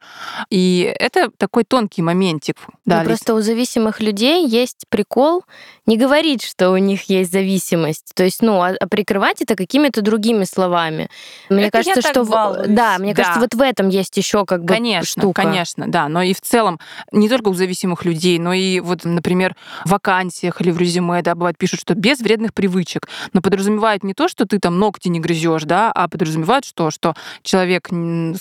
[0.50, 2.58] И это такой тонкий моментик.
[2.86, 5.44] Да, Ну, просто у зависимых людей есть прикол
[5.86, 8.12] не говорить, что у них есть зависимость.
[8.14, 11.10] То есть, ну, а, а прикрывать это какими-то другими словами.
[11.50, 12.68] Мне Это я кажется, так что балуюсь.
[12.70, 13.24] да, мне Да.
[13.24, 15.44] кажется, вот в этом есть еще как бы Конечно, штука.
[15.44, 16.10] конечно, да.
[16.10, 16.80] Но и в целом
[17.12, 21.36] не только у зависимых людей, но и вот, например, в вакансиях или в резюме, да,
[21.36, 23.08] бывает пишут, что без вредных привычек.
[23.34, 23.42] Но
[23.78, 26.90] подразумевает не то, что ты там ногти не грызешь, да, а подразумевает что?
[26.92, 27.14] Что
[27.44, 27.90] человек,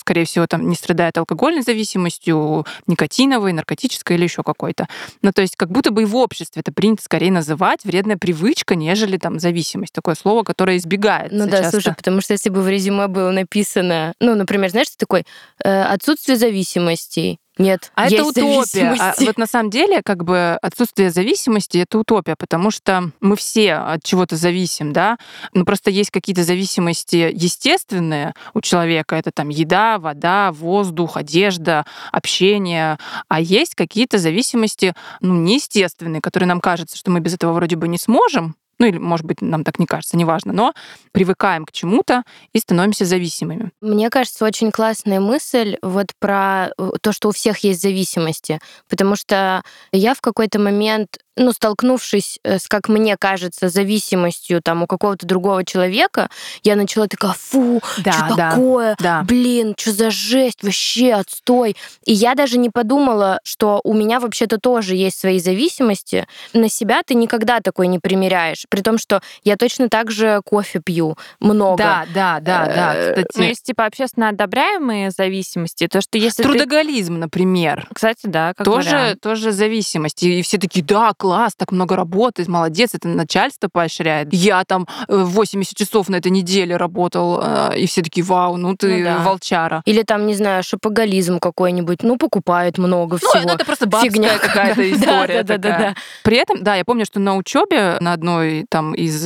[0.01, 4.89] скорее всего, там не страдает алкогольной зависимостью, никотиновой, наркотической или еще какой-то.
[5.23, 8.75] Ну, то есть как будто бы и в обществе это принято скорее называть вредная привычка,
[8.75, 9.93] нежели там зависимость.
[9.93, 11.73] Такое слово, которое избегается Ну да, часто.
[11.73, 15.25] слушай, потому что если бы в резюме было написано, ну, например, знаешь, что такое
[15.65, 17.39] э, отсутствие зависимостей.
[17.59, 18.95] Нет, А это утопия.
[18.99, 23.75] А вот на самом деле, как бы отсутствие зависимости это утопия, потому что мы все
[23.75, 25.17] от чего-то зависим, да.
[25.55, 29.17] Но просто есть какие-то зависимости естественные у человека.
[29.17, 32.99] Это там еда, вода, воздух, одежда, общение.
[33.29, 37.89] А есть какие-то зависимости, ну, неестественные, которые нам кажется, что мы без этого вроде бы
[37.89, 38.57] не сможем.
[38.79, 40.75] Ну или, может быть, нам так не кажется, неважно, но
[41.13, 43.71] привыкаем к чему-то и становимся зависимыми.
[43.81, 48.61] Мне кажется, очень классная мысль вот про э, то, что у всех есть зависимости.
[48.89, 49.63] Потому что
[49.93, 55.27] я в какой-то момент ну, столкнувшись э, с, как мне кажется, зависимостью там у какого-то
[55.27, 56.29] другого человека,
[56.63, 58.97] я начала такая, фу, Да, что да, такое?
[58.99, 59.23] да.
[59.23, 61.77] Блин, что за жесть, вообще отстой.
[62.05, 66.27] И я даже не подумала, что у меня вообще-то тоже есть свои зависимости.
[66.53, 68.65] На себя ты никогда такой не примеряешь.
[68.69, 71.77] При том, что я точно так же кофе пью много.
[71.79, 72.95] Да, да, да, да.
[72.95, 76.49] Э, Ну, Кстати, есть, типа, общественно одобряемые зависимости, то, что если ты...
[76.49, 77.89] трудоголизм, например.
[77.95, 79.21] Кстати, да, как тоже, вариант.
[79.21, 80.23] тоже зависимость.
[80.23, 84.29] И все такие, да, класс, так много работает, молодец, это начальство поощряет.
[84.33, 88.77] Я там э, 80 часов на этой неделе работал, э, и все такие, вау, ну
[88.77, 89.19] ты Ну да.
[89.19, 89.83] волчара.
[89.87, 92.05] Или там, не знаю, шопоголизм какой-нибудь.
[92.05, 93.33] Ну, покупает много всего.
[93.35, 95.95] Ну, ну, это просто бабская Фигня какая-то история Да, да, да, да.
[96.23, 99.21] При этом, да, я помню, что на учебе на одной там из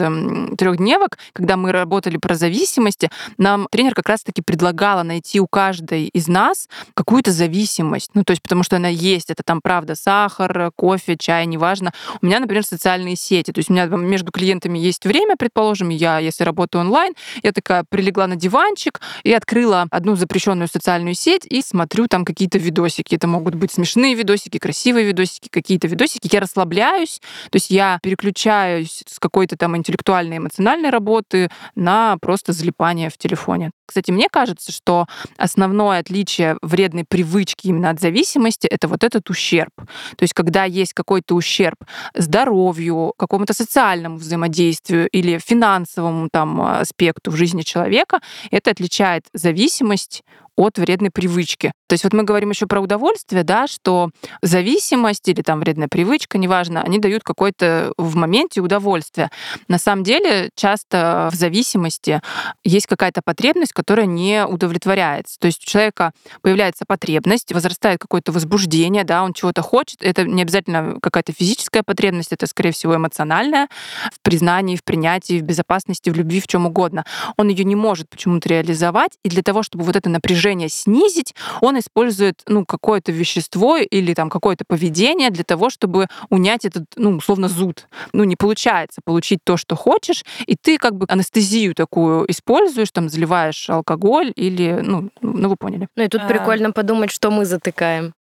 [0.56, 6.28] трехдневок, когда мы работали про зависимости, нам тренер как раз-таки предлагала найти у каждой из
[6.28, 8.12] нас какую-то зависимость.
[8.14, 9.28] Ну, то есть, потому что она есть.
[9.28, 11.89] Это там, правда, сахар, кофе, чай, неважно.
[12.22, 13.52] У меня, например, социальные сети.
[13.52, 17.84] То есть у меня между клиентами есть время, предположим, я, если работаю онлайн, я такая
[17.88, 23.14] прилегла на диванчик и открыла одну запрещенную социальную сеть и смотрю там какие-то видосики.
[23.14, 26.28] Это могут быть смешные видосики, красивые видосики, какие-то видосики.
[26.32, 33.10] Я расслабляюсь, то есть я переключаюсь с какой-то там интеллектуальной, эмоциональной работы на просто залипание
[33.10, 33.70] в телефоне.
[33.86, 39.72] Кстати, мне кажется, что основное отличие вредной привычки именно от зависимости— это вот этот ущерб.
[39.76, 41.79] То есть когда есть какой-то ущерб
[42.14, 50.22] здоровью, какому-то социальному взаимодействию или финансовому там аспекту в жизни человека, это отличает зависимость
[50.60, 51.72] от вредной привычки.
[51.88, 54.10] То есть вот мы говорим еще про удовольствие, да, что
[54.42, 59.30] зависимость или там вредная привычка, неважно, они дают какое-то в моменте удовольствие.
[59.68, 62.20] На самом деле часто в зависимости
[62.62, 65.38] есть какая-то потребность, которая не удовлетворяется.
[65.38, 70.02] То есть у человека появляется потребность, возрастает какое-то возбуждение, да, он чего-то хочет.
[70.02, 73.68] Это не обязательно какая-то физическая потребность, это, скорее всего, эмоциональная
[74.12, 77.04] в признании, в принятии, в безопасности, в любви, в чем угодно.
[77.38, 81.78] Он ее не может почему-то реализовать, и для того, чтобы вот это напряжение снизить, он
[81.78, 87.48] использует ну, какое-то вещество или там какое-то поведение для того, чтобы унять этот, ну, условно,
[87.48, 87.86] зуд.
[88.12, 93.08] Ну, не получается получить то, что хочешь, и ты как бы анестезию такую используешь, там,
[93.08, 95.88] заливаешь алкоголь или, ну, ну вы поняли.
[95.96, 96.28] Ну и тут А.
[96.28, 98.14] прикольно подумать, что мы затыкаем.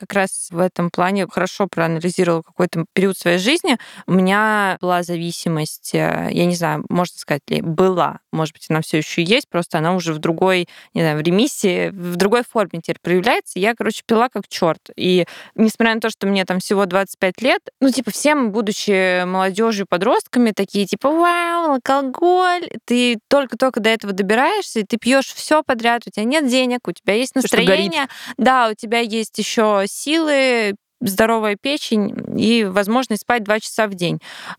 [0.00, 3.76] Как раз в этом плане хорошо проанализировала какой-то период своей жизни.
[4.06, 8.80] У меня была зависимость, э, я не знаю, можно сказать ли, была, может быть, она
[8.80, 12.80] все еще есть, просто она уже в другой, не знаю, в ремиссии, в другой форме
[12.80, 13.58] теперь проявляется.
[13.58, 14.80] Я, короче, пила как черт.
[14.96, 19.86] И несмотря на то, что мне там всего 25 лет, ну, типа, всем, будучи молодежью,
[19.86, 26.02] подростками, такие, типа, вау, алкоголь, ты только-только до этого добираешься, и ты пьешь все подряд,
[26.06, 28.06] у тебя нет денег, у тебя есть настроение,
[28.38, 34.18] да, у тебя есть еще силы, здоровая печень и возможность спать два часа в день.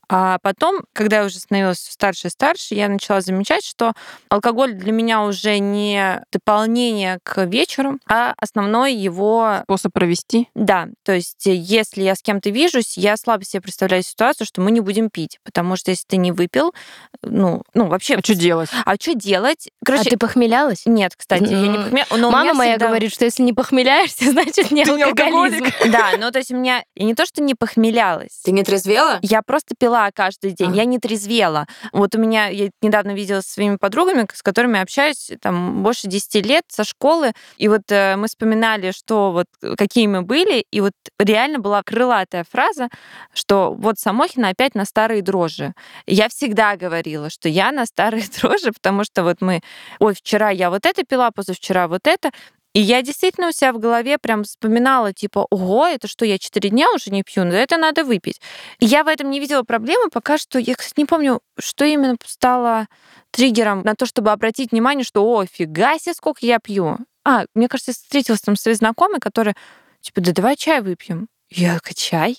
[0.10, 3.93] А потом, когда я уже становилась старше и старше, я начала замечать, что
[4.30, 10.47] алкоголь для меня уже не дополнение к вечеру, а основной его Способ провести.
[10.56, 14.62] да, то есть э, если я с кем-то вижусь, я слабо себе представляю ситуацию, что
[14.62, 16.73] мы не будем пить, потому что если ты не выпил,
[17.21, 18.15] ну, ну вообще...
[18.15, 18.69] А что делать?
[18.86, 19.69] А что делать?
[19.82, 20.84] А Короче, ты похмелялась?
[20.86, 23.54] нет, кстати, я не М, похмеля- но у Мама моя всегда- говорит, что если не
[23.54, 25.65] похмеляешься, значит не Ты не алкоголизм.
[25.91, 26.82] Да, ну то есть у меня...
[26.96, 28.39] Я не то, что не похмелялась.
[28.46, 29.20] Ты не трезвела?
[29.22, 30.76] Я просто пила каждый день, А.
[30.76, 31.67] я не трезвела.
[31.91, 36.46] Вот у меня, я недавно виделась со своими подругами, с которыми общаюсь там больше 10
[36.46, 40.80] лет со школы, и вот э, мы вспоминали, что вот э, какие мы были, и
[40.80, 42.88] вот реально была крылатая фраза,
[43.34, 45.74] что вот Самохина опять на старые дрожжи.
[46.06, 49.60] Я всегда говорила, что я на старые дрожжи, потому что вот мы,
[50.00, 52.32] ой, вчера я вот это пила, позавчера вот это,
[52.74, 56.70] и я действительно у себя в голове прям вспоминала, типа, ого, это что, я четыре
[56.70, 58.40] дня уже не пью, но это надо выпить.
[58.80, 62.16] И я в этом не видела проблемы, пока что, я, кстати, не помню, что именно
[62.26, 62.88] стало
[63.32, 66.98] триггером на то, чтобы обратить внимание, что, о, фига себе, сколько я пью.
[67.26, 69.56] А, мне кажется, я встретилась там с своей знакомой, которая,
[70.00, 71.28] типа, да давай чай выпьем.
[71.50, 72.38] Я такая, чай?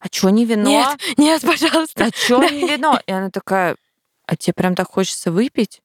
[0.00, 0.70] А чё не вино?
[0.70, 2.06] Нет, нет, пожалуйста.
[2.06, 3.00] а чё не вино?
[3.06, 3.76] И она такая,
[4.26, 5.82] а тебе прям так хочется выпить?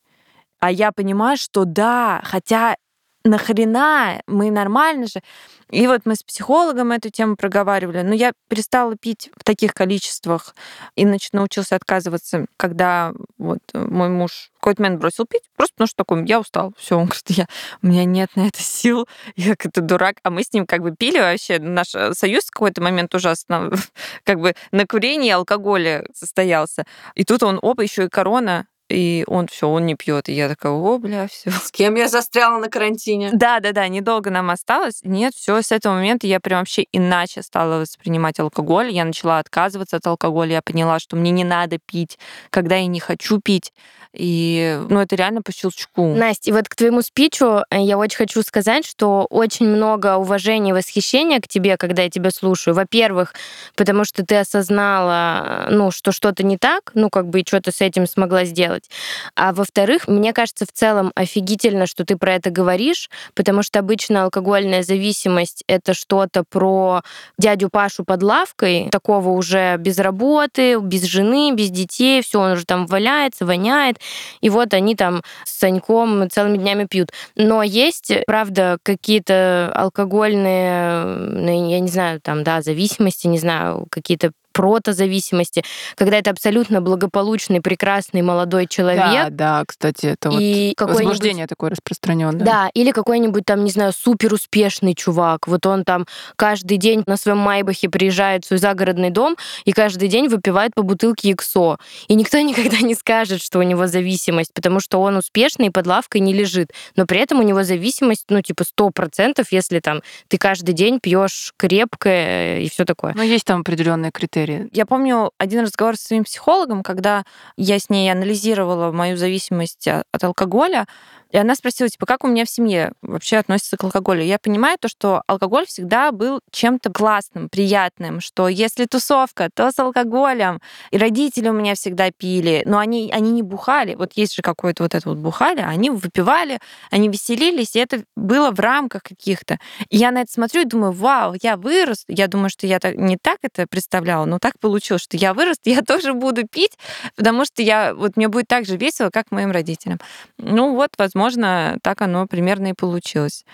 [0.59, 2.77] А я понимаю, что да, хотя
[3.23, 5.21] нахрена, мы нормально же.
[5.69, 8.01] И вот мы с психологом эту тему проговаривали.
[8.01, 10.55] Но я перестала пить в таких количествах
[10.95, 15.87] и нач- научился отказываться, когда вот мой муж в какой-то момент бросил пить, просто потому
[15.87, 17.47] что такой, я устал, все, он говорит, я,
[17.81, 20.81] у меня нет на это сил, я как это дурак, а мы с ним как
[20.81, 23.71] бы пили вообще, наш э, союз в какой-то момент ужасно,
[24.23, 26.85] как бы на курении и алкоголе состоялся.
[27.15, 30.29] И тут он, оба, еще и корона, и он все, он не пьет.
[30.29, 31.51] И я такая, о, бля, все.
[31.51, 33.31] С кем я застряла на карантине?
[33.33, 34.99] Да, да, да, недолго нам осталось.
[35.03, 38.91] Нет, все, с этого момента я прям вообще иначе стала воспринимать алкоголь.
[38.91, 40.53] Я начала отказываться от алкоголя.
[40.53, 43.73] Я поняла, что мне не надо пить, когда я не хочу пить.
[44.13, 46.13] И, ну, это реально по щелчку.
[46.15, 50.69] Настя, и вот к твоему спичу э, я очень хочу сказать, что очень много уважения
[50.69, 52.75] и восхищения к тебе, когда я тебя слушаю.
[52.75, 53.33] Во-первых,
[53.75, 57.81] потому что ты осознала, ну, что что-то не так, ну, как бы, и что-то с
[57.81, 58.89] этим смогла сделать.
[59.35, 64.25] А во-вторых, мне кажется, в целом офигительно, что ты про это говоришь, потому что обычно
[64.25, 67.01] алкогольная зависимость— это что-то про
[67.39, 72.65] дядю Пашу под лавкой, такого уже без работы, без жены, без детей, все, он уже
[72.65, 73.97] там валяется, воняет,
[74.41, 77.11] и вот они там с Саньком целыми днями пьют.
[77.35, 84.31] Но есть, правда, какие-то алкогольные, ну, я не знаю, там, да, зависимости, не знаю, какие-то
[84.53, 85.63] протозависимости,
[85.95, 89.03] когда это абсолютно благополучный, прекрасный молодой человек.
[89.03, 92.45] Да, да, кстати, это и вот возбуждение такое распространенное.
[92.45, 95.47] Да, или какой-нибудь там, не знаю, супер успешный чувак.
[95.47, 99.35] Вот он там каждый день на своем Майбахе приезжает в свой загородный дом
[99.65, 101.77] и каждый день выпивает по бутылке иксо.
[102.07, 105.87] И никто никогда не скажет, что у него зависимость, потому что он успешный и под
[105.87, 106.69] лавкой не лежит.
[106.95, 110.99] Но при этом у него зависимость, ну, типа, сто процентов, если там ты каждый день
[110.99, 113.13] пьешь крепкое и все такое.
[113.15, 114.69] Но есть там определенные критерии критерии.
[114.71, 117.23] Я помню один разговор со своим психологом, когда
[117.57, 120.85] я с ней анализировала мою зависимость от алкоголя.
[121.33, 124.23] И она спросила, типа, как у меня в семье вообще относятся к алкоголю.
[124.23, 129.79] Я понимаю то, что алкоголь всегда был чем-то классным, приятным, что если тусовка, то с
[129.79, 130.61] алкоголем.
[130.91, 133.95] И родители у меня всегда пили, но они, они не бухали.
[133.95, 136.59] Вот есть же какое-то вот это вот бухали, они выпивали,
[136.91, 139.57] они веселились, и это было в рамках каких-то.
[139.89, 142.03] И я на это смотрю и думаю, вау, я вырос.
[142.07, 145.57] Я думаю, что я так, не так это представляла, но так получилось, что я вырос,
[145.63, 146.77] я тоже буду пить,
[147.15, 149.99] потому что я, вот мне будет так же весело, как моим родителям.
[150.37, 153.45] Ну вот, возможно, возможно, так оно примерно и получилось.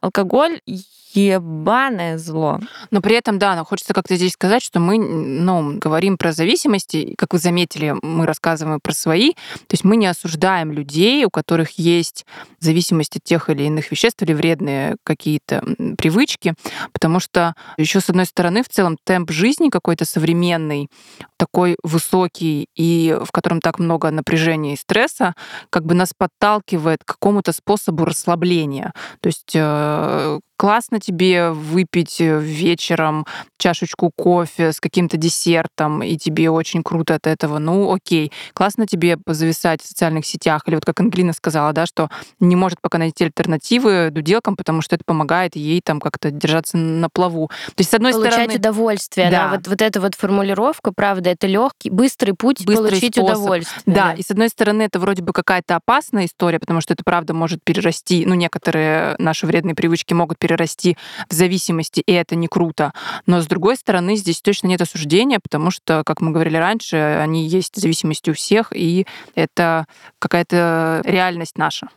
[0.00, 0.60] Алкоголь
[1.14, 2.60] ебаное зло.
[2.90, 7.32] Но при этом, да, хочется как-то здесь сказать, что мы ну, говорим про зависимости, как
[7.32, 12.26] вы заметили, мы рассказываем про свои, то есть мы не осуждаем людей, у которых есть
[12.60, 15.64] зависимость от тех или иных веществ или вредные какие-то
[15.96, 16.54] привычки,
[16.92, 20.88] потому что еще с одной стороны в целом темп жизни какой-то современный,
[21.38, 25.34] такой высокий и в котором так много напряжения и стресса,
[25.70, 28.92] как бы нас подталкивает к какому-то способу расслабления.
[29.20, 33.26] То есть э, классно тебе выпить э, вечером
[33.58, 38.32] чашечку кофе с каким-то десертом, и тебе очень круто от этого, ну окей.
[38.54, 42.80] Классно тебе позависать в социальных сетях, или вот как Ангелина сказала, да, что не может
[42.80, 47.48] пока найти альтернативы дуделкам, потому что это помогает ей там как-то держаться на плаву.
[47.68, 48.54] То есть, с одной получать стороны...
[48.56, 49.50] удовольствие, да.
[49.50, 49.56] да.
[49.56, 53.36] Вот, вот эта вот формулировка, правда, это легкий, быстрый путь быстрый получить способ.
[53.36, 53.82] удовольствие.
[53.86, 57.04] Да, да, и с одной стороны, это вроде бы какая-то опасная история, потому что это,
[57.04, 60.47] правда, может перерасти, ну, некоторые наши вредные привычки могут перерасти
[61.28, 62.92] в зависимости, и это не круто.
[63.26, 67.46] Но, с другой стороны, здесь точно нет осуждения, потому что, как мы говорили раньше, они
[67.46, 69.86] есть зависимости у всех, и это
[70.18, 71.88] какая-то реальность наша.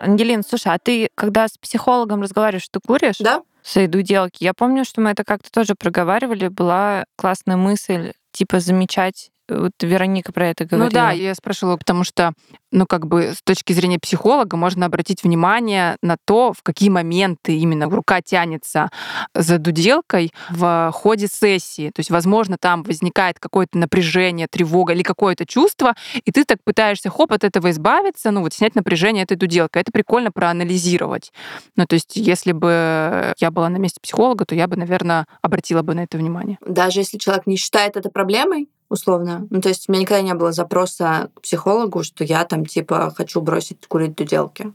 [0.00, 3.18] Ангелин, слушай, а ты, когда с психологом разговариваешь, ты куришь?
[3.20, 3.42] Да.
[3.62, 4.44] Сойду делки.
[4.44, 6.48] Я помню, что мы это как-то тоже проговаривали.
[6.48, 10.88] Была классная мысль, типа, замечать вот Вероника про это говорила.
[10.88, 12.32] Ну да, я спрашивала, потому что,
[12.72, 17.56] ну как бы с точки зрения психолога можно обратить внимание на то, в какие моменты
[17.56, 18.90] именно рука тянется
[19.34, 21.90] за дуделкой в ходе сессии.
[21.90, 27.10] То есть, возможно, там возникает какое-то напряжение, тревога или какое-то чувство, и ты так пытаешься
[27.10, 29.82] хоп от этого избавиться, ну вот снять напряжение этой дуделкой.
[29.82, 31.32] Это прикольно проанализировать.
[31.76, 35.82] Ну то есть, если бы я была на месте психолога, то я бы, наверное, обратила
[35.82, 36.58] бы на это внимание.
[36.66, 39.46] Даже если человек не считает это проблемой, условно.
[39.50, 43.12] Ну, то есть у меня никогда не было запроса к психологу, что я там типа
[43.14, 44.72] хочу бросить курить дуделки.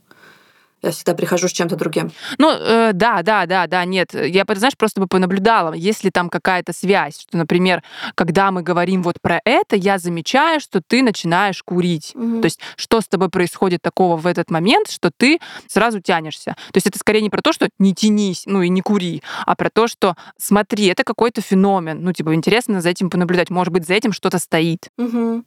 [0.81, 2.11] Я всегда прихожу с чем-то другим.
[2.37, 4.13] Ну, э, да, да, да, да, нет.
[4.13, 7.83] Я, знаешь, просто бы понаблюдала, если там какая-то связь, что, например,
[8.15, 12.13] когда мы говорим вот про это, я замечаю, что ты начинаешь курить.
[12.15, 12.41] Угу.
[12.41, 16.55] То есть, что с тобой происходит такого в этот момент, что ты сразу тянешься.
[16.71, 19.55] То есть, это скорее не про то, что не тянись, ну и не кури, а
[19.55, 22.01] про то, что смотри, это какой-то феномен.
[22.01, 23.49] Ну, типа, интересно за этим понаблюдать.
[23.49, 24.87] Может быть, за этим что-то стоит.
[24.97, 25.43] Угу.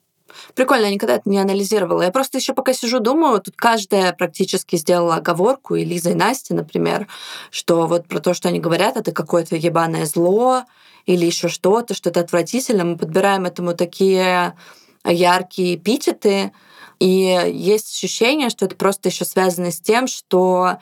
[0.54, 2.02] Прикольно, я никогда это не анализировала.
[2.02, 6.54] Я просто еще пока сижу, думаю, тут каждая практически сделала оговорку, и Лиза, и Настя,
[6.54, 7.08] например,
[7.50, 10.64] что вот про то, что они говорят, это какое-то ебаное зло
[11.06, 12.84] или еще что-то, что это отвратительно.
[12.84, 14.54] Мы подбираем этому такие
[15.04, 16.52] яркие эпитеты,
[16.98, 20.78] и есть ощущение, что это просто еще связано с тем, что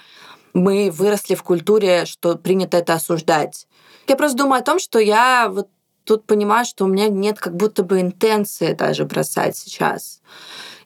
[0.53, 3.67] мы выросли в культуре, что принято это осуждать.
[4.07, 5.69] Я просто думаю о том, что я вот
[6.05, 10.21] тут понимаю, что у меня нет как будто бы интенции даже бросать сейчас.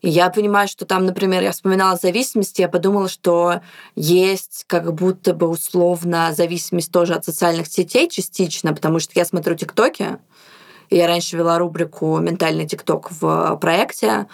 [0.02, 3.62] И я понимаю, что там, например, я вспоминала зависимость, я подумала, что
[3.96, 9.54] есть как будто бы условно зависимость тоже от социальных сетей частично, потому что я смотрю
[9.54, 10.18] ТикТоки,
[10.90, 14.26] я раньше вела рубрику «Ментальный ТикТок» в проекте,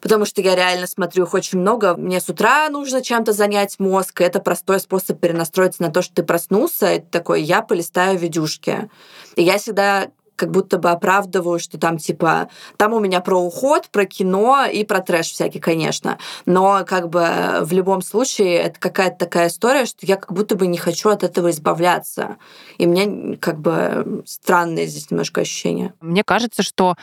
[0.00, 1.96] потому что я реально смотрю их очень много.
[1.96, 6.14] Мне с утра нужно чем-то занять мозг, и это простой способ перенастроиться на то, что
[6.16, 8.90] ты проснулся, и такой, я полистаю видюшки.
[9.36, 13.88] И я всегда как будто бы оправдываю, что там типа там у меня про уход,
[13.90, 16.18] про кино и про трэш всякий, конечно.
[16.44, 20.66] Но как бы в любом случае это какая-то такая история, что я как будто бы
[20.66, 22.36] не хочу от этого избавляться.
[22.78, 25.94] И мне как бы странное здесь немножко ощущение.
[26.00, 26.96] Мне кажется, что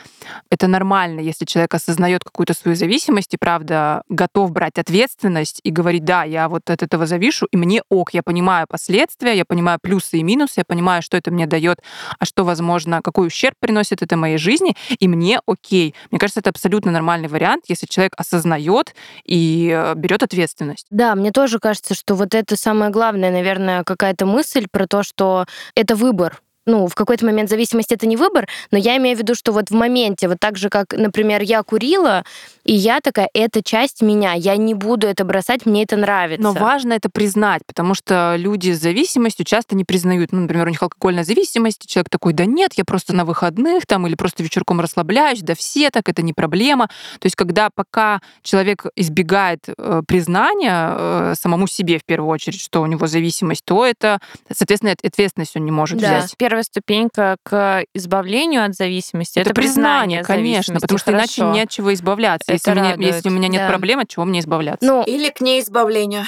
[0.50, 6.04] это нормально, если человек осознает какую-то свою зависимость и, правда, готов брать ответственность и говорить,
[6.04, 10.18] да, я вот от этого завишу, и мне ок, я понимаю последствия, я понимаю плюсы
[10.18, 11.80] и минусы, я понимаю, что это мне дает,
[12.18, 15.94] а что, возможно, какой какой ущерб приносит это моей жизни, и мне окей.
[16.10, 18.94] Мне кажется, это абсолютно нормальный вариант, если человек осознает
[19.24, 20.86] и э, берет ответственность.
[20.90, 25.46] Да, мне тоже кажется, что вот это самое главное, наверное, какая-то мысль про то, что
[25.74, 29.34] это выбор ну, в какой-то момент зависимость это не выбор, но я имею в виду,
[29.34, 32.24] что вот в моменте, вот так же, как, например, я курила,
[32.64, 36.42] и я такая, это часть меня, я не буду это бросать, мне это нравится.
[36.42, 40.70] Но важно это признать, потому что люди с зависимостью часто не признают, ну, например, у
[40.70, 44.80] них алкогольная зависимость, человек такой, да нет, я просто на выходных там или просто вечерком
[44.80, 46.88] расслабляюсь, да все так, это не проблема.
[47.18, 52.82] То есть когда пока человек избегает э, признания э, самому себе в первую очередь, что
[52.82, 56.18] у него зависимость, то это, соответственно, ответственность он не может да.
[56.18, 59.40] взять первая ступенька к избавлению от зависимости.
[59.40, 61.42] Это, это признание, конечно, потому что Хорошо.
[61.42, 62.52] иначе не от чего избавляться.
[62.52, 63.68] если, меня, если у меня нет да.
[63.68, 64.86] проблем, от чего мне избавляться?
[64.86, 66.24] Ну, Или к неизбавлению.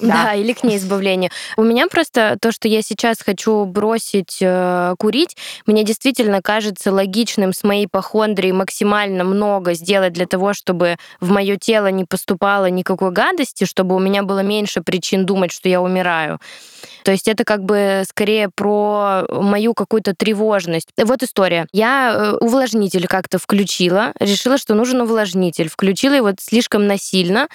[0.00, 0.24] Да.
[0.24, 1.30] да, или к неизбавлению.
[1.56, 5.36] У меня просто то, что я сейчас хочу бросить э, курить,
[5.66, 11.56] мне действительно кажется логичным с моей похондрией максимально много сделать для того, чтобы в мое
[11.56, 16.40] тело не поступало никакой гадости, чтобы у меня было меньше причин думать, что я умираю.
[17.04, 20.88] То есть это как бы скорее про мою какую-то тревожность.
[20.96, 21.66] Вот история.
[21.72, 25.68] Я э, увлажнитель как-то включила, решила, что нужен увлажнитель.
[25.68, 27.48] Включила его слишком насильно,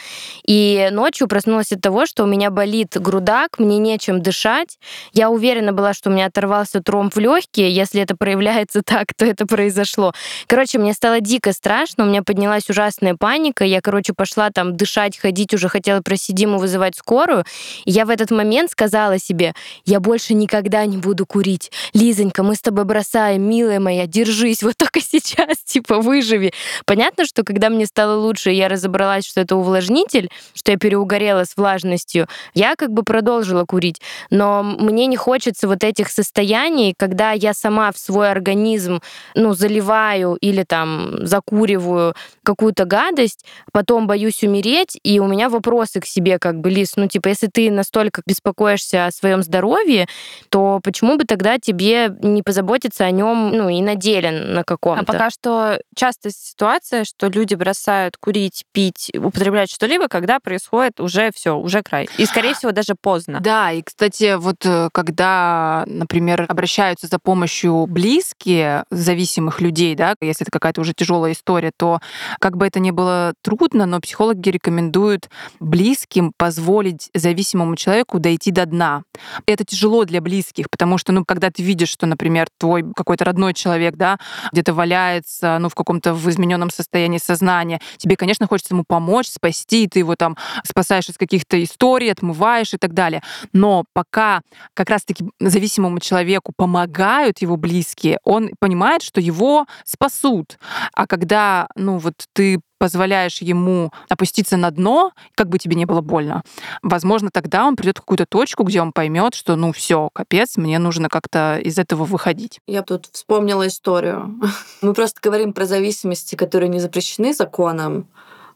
[0.45, 4.77] и ночью проснулась от того, что у меня болит грудак, мне нечем дышать.
[5.13, 7.71] Я уверена была, что у меня оторвался тромб в легкие.
[7.71, 10.13] Если это проявляется так, то это произошло.
[10.47, 13.63] Короче, мне стало дико страшно, у меня поднялась ужасная паника.
[13.65, 17.45] Я, короче, пошла там дышать, ходить, уже хотела просить Диму вызывать скорую.
[17.85, 19.53] И я в этот момент сказала себе,
[19.85, 21.71] я больше никогда не буду курить.
[21.93, 26.53] Лизонька, мы с тобой бросаем, милая моя, держись, вот только сейчас, типа, выживи.
[26.85, 31.55] Понятно, что когда мне стало лучше, я разобралась, что это увлажнитель, что я переугорела с
[31.55, 34.01] влажностью, я как бы продолжила курить.
[34.29, 39.01] Но мне не хочется вот этих состояний, когда я сама в свой организм,
[39.35, 46.05] ну, заливаю или там закуриваю какую-то гадость, потом боюсь умереть, и у меня вопросы к
[46.05, 50.07] себе, как бы, Лиз, ну, типа, если ты настолько беспокоишься о своем здоровье,
[50.49, 55.01] то почему бы тогда тебе не позаботиться о нем, ну, и на деле на каком-то?
[55.01, 61.31] А пока что часто ситуация, что люди бросают курить, пить, употреблять что-либо, когда происходит уже
[61.33, 62.04] все, уже край.
[62.17, 63.39] И, скорее всего, даже поздно.
[63.39, 70.43] Да, и, кстати, вот э, когда, например, обращаются за помощью близкие зависимых людей, да, если
[70.43, 71.99] это какая-то уже тяжелая история, то
[72.39, 75.29] как бы это ни было трудно, но психологи рекомендуют
[75.59, 79.03] близким позволить зависимому человеку дойти до дна.
[79.45, 83.53] Это тяжело для близких, потому что, ну, когда ты видишь, что, например, твой какой-то родной
[83.53, 84.17] человек, да,
[84.51, 89.87] где-то валяется, ну, в каком-то в измененном состоянии сознания, тебе, конечно, хочется ему помочь, спасти,
[89.87, 93.21] ты его там спасаешь из каких-то историй, отмываешь и так далее.
[93.53, 94.41] Но пока
[94.73, 100.57] как раз-таки зависимому человеку помогают его близкие, он понимает, что его спасут.
[100.93, 106.01] А когда, ну, вот ты позволяешь ему опуститься на дно, как бы тебе не было
[106.01, 106.43] больно,
[106.81, 110.77] возможно, тогда он придет в какую-то точку, где он поймет, что ну все, капец, мне
[110.77, 112.59] нужно как-то из этого выходить.
[112.67, 114.39] Я тут вспомнила историю.
[114.81, 118.07] Мы просто говорим про зависимости, которые не запрещены законом.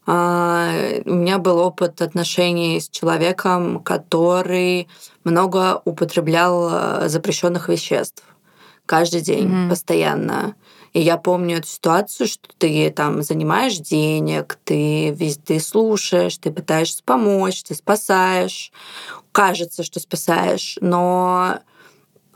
[0.06, 0.72] А,
[1.04, 4.88] у меня был опыт отношений с человеком, который
[5.24, 8.24] много употреблял э, запрещенных веществ
[8.86, 9.68] каждый день, mm-hmm.
[9.68, 10.56] постоянно.
[10.92, 17.02] И я помню эту ситуацию, что ты там занимаешь денег, ты везде слушаешь, ты пытаешься
[17.04, 18.72] помочь, ты спасаешь.
[19.30, 21.60] Кажется, что спасаешь, но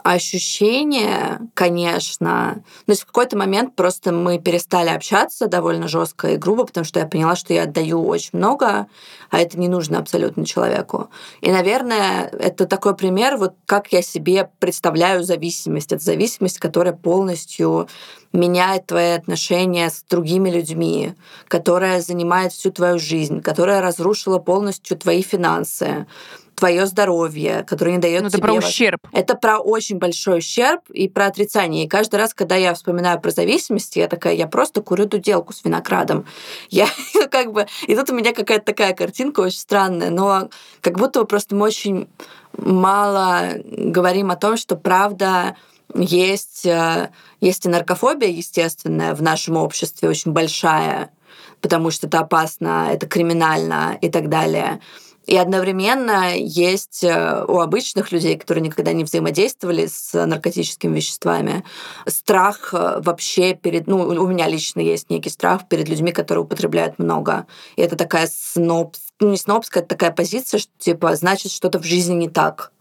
[0.05, 2.63] ощущение, конечно.
[2.85, 7.01] То есть в какой-то момент просто мы перестали общаться довольно жестко и грубо, потому что
[7.01, 8.87] я поняла, что я отдаю очень много,
[9.31, 11.09] а это не нужно абсолютно человеку.
[11.41, 15.91] И, наверное, это такой пример, вот как я себе представляю зависимость.
[15.91, 17.89] Это зависимость, которая полностью
[18.35, 21.15] меняет твои отношения с другими людьми,
[21.49, 26.07] которая занимает всю твою жизнь, которая разрушила полностью твои финансы,
[26.55, 28.39] твое здоровье, которое не дает ну, тебе...
[28.39, 29.09] Это про ущерб.
[29.13, 31.85] Это про очень большой ущерб и про отрицание.
[31.85, 35.65] И каждый раз, когда я вспоминаю про зависимость, я такая, я просто курю дуделку с
[35.65, 36.27] виноградом.
[36.71, 36.89] Я
[37.31, 37.67] как бы...
[37.87, 40.49] И тут у меня какая-то такая картинка очень странная, но
[40.81, 42.09] как будто просто мы очень
[42.57, 45.57] мало говорим о том, что правда
[45.95, 47.11] есть, э,
[47.41, 51.11] есть и наркофобия естественная в нашем обществе, очень большая,
[51.61, 54.81] потому что это опасно, это криминально и так далее.
[55.27, 61.65] И одновременно есть э, у обычных людей, которые никогда не взаимодействовали с наркотическими веществами,
[62.07, 63.87] страх э, вообще перед...
[63.87, 67.47] Ну, у меня лично есть некий страх перед людьми, которые употребляют много.
[67.77, 68.97] И это такая сноб...
[69.21, 72.73] Ну, не снобская, это такая позиция, что, типа, значит, что-то в жизни не так.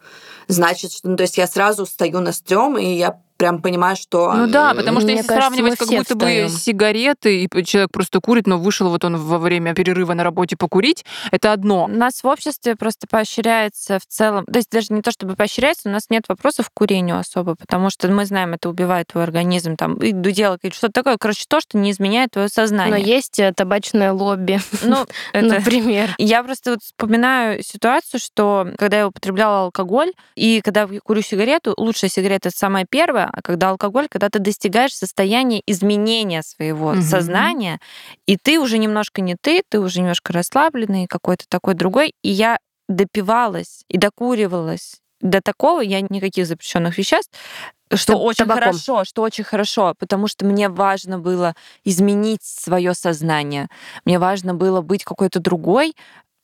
[0.47, 1.09] Значит, что...
[1.09, 4.33] Ну, то есть я сразу стою на стрём, и я прям понимаю, что...
[4.33, 6.47] Ну да, потому что Мне если кажется, сравнивать как будто встаем.
[6.47, 10.55] бы сигареты, и человек просто курит, но вышел вот он во время перерыва на работе
[10.55, 11.85] покурить, это одно.
[11.85, 15.89] У нас в обществе просто поощряется в целом, то есть даже не то чтобы поощряется,
[15.89, 19.75] у нас нет вопросов к курению особо, потому что мы знаем, это убивает твой организм,
[19.75, 22.91] там, и дуделок, или что-то такое, короче, то, что не изменяет твое сознание.
[22.91, 25.45] Но есть э, табачное лобби, ну, это...
[25.45, 26.09] например.
[26.17, 31.73] Я просто вот вспоминаю ситуацию, что когда я употребляла алкоголь, и когда я курю сигарету,
[31.77, 37.01] лучшая сигарета— это самая первая, а когда алкоголь, когда ты достигаешь состояния изменения своего угу.
[37.01, 37.79] сознания,
[38.25, 42.13] и ты уже немножко не ты, ты уже немножко расслабленный, какой-то такой другой.
[42.21, 42.57] И я
[42.87, 47.31] допивалась и докуривалась до такого я никаких запрещенных веществ,
[47.93, 48.63] что очень табаком.
[48.63, 51.55] хорошо, что очень хорошо, потому что мне важно было
[51.85, 53.67] изменить свое сознание,
[54.05, 55.95] мне важно было быть какой-то другой,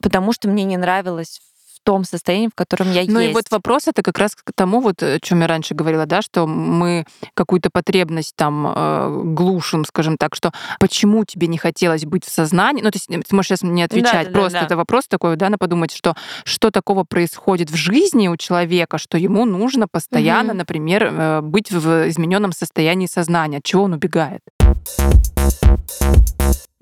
[0.02, 1.40] потому что мне не нравилось
[1.84, 3.10] том состоянии, в котором я ну, есть.
[3.10, 6.06] Ну и вот вопрос это как раз к тому, вот, о чем я раньше говорила,
[6.06, 7.04] да, что мы
[7.34, 12.82] какую-то потребность там э, глушим, скажем так, что почему тебе не хотелось быть в сознании,
[12.82, 14.66] ну, то есть ты можешь сейчас не отвечать, да, просто да, да.
[14.66, 16.14] это вопрос такой, да, на подумать, что
[16.44, 20.58] что такого происходит в жизни у человека, что ему нужно постоянно, угу.
[20.58, 24.40] например, э, быть в измененном состоянии сознания, от чего он убегает.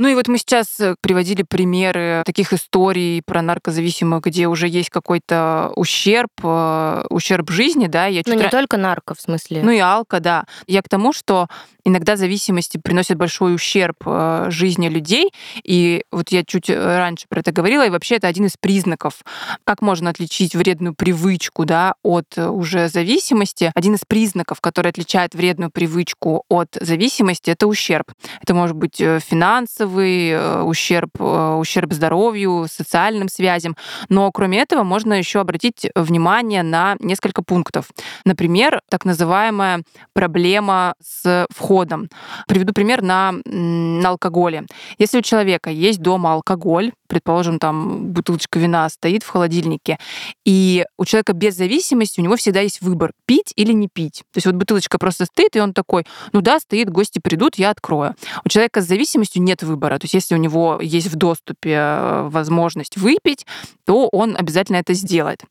[0.00, 4.90] Ну и вот мы сейчас э, приводили примеры таких историй про наркозависимых, где уже есть
[4.90, 8.06] какой-то ущерб, э, ущерб жизни, да.
[8.06, 8.48] Я ну не ра...
[8.48, 9.60] только нарко, в смысле.
[9.64, 10.44] Ну и алко, да.
[10.68, 11.48] Я к тому, что
[11.84, 15.32] иногда зависимости приносят большой ущерб э, жизни людей,
[15.64, 19.24] и вот я чуть раньше про это говорила, и вообще это один из признаков,
[19.64, 23.72] как можно отличить вредную привычку, да, от уже зависимости.
[23.74, 28.12] Один из признаков, который отличает вредную привычку от зависимости, это ущерб.
[28.48, 33.76] Это может быть финансовый, финансовый э, ущерб, э, ущерб здоровью, социальным связям.
[34.08, 37.90] Но кроме этого можно еще обратить внимание на несколько пунктов.
[38.24, 39.82] Например, так называемая
[40.12, 42.08] проблема с входом.
[42.46, 44.64] Приведу пример на, на алкоголе.
[44.98, 49.98] Если у человека есть дома алкоголь, предположим, там бутылочка вина стоит в холодильнике,
[50.44, 54.22] и у человека без зависимости у него всегда есть выбор, пить или не пить.
[54.32, 57.70] То есть вот бутылочка просто стоит, и он такой, ну да, стоит, гости придут, я
[57.70, 58.14] открою.
[58.44, 59.98] У человека с зависимостью нет выбора.
[59.98, 63.46] То есть если у него есть в доступе э, возможность выпить,
[63.86, 65.42] то он обязательно это сделает.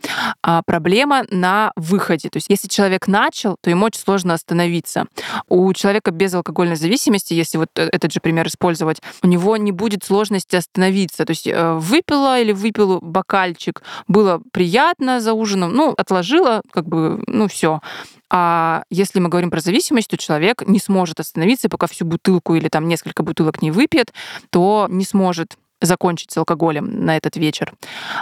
[0.44, 2.30] А проблема на выходе.
[2.30, 5.06] То есть если человек начал, то ему очень сложно остановиться.
[5.48, 9.72] У человека без алкогольной зависимости, если вот э, этот же пример использовать, у него не
[9.72, 11.26] будет сложности остановиться.
[11.26, 17.22] То есть Э, выпила или выпил бокальчик, было приятно за ужином, ну, отложила, как бы,
[17.28, 17.82] ну, все.
[18.30, 22.68] А если мы говорим про зависимость, то человек не сможет остановиться, пока всю бутылку или
[22.68, 24.14] там несколько бутылок не выпьет,
[24.50, 27.74] то не сможет закончить с алкоголем на этот вечер.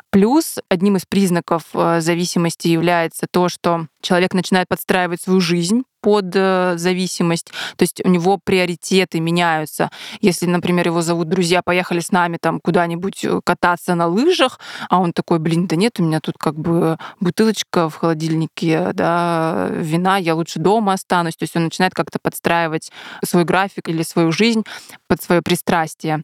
[0.10, 6.36] Плюс одним из признаков э, зависимости является то, что человек начинает подстраивать свою жизнь под
[6.36, 9.90] э, зависимость, то есть у него приоритеты меняются.
[10.22, 15.00] Если, например, его зовут друзья, поехали с нами там куда-нибудь э, кататься на лыжах, а
[15.00, 20.18] он такой, блин, да нет, у меня тут как бы бутылочка в холодильнике, да, вина,
[20.18, 21.38] я лучше дома останусь.
[21.38, 22.92] То есть он начинает как-то подстраивать
[23.24, 24.64] свой график или свою жизнь
[25.08, 26.22] под свое пристрастие.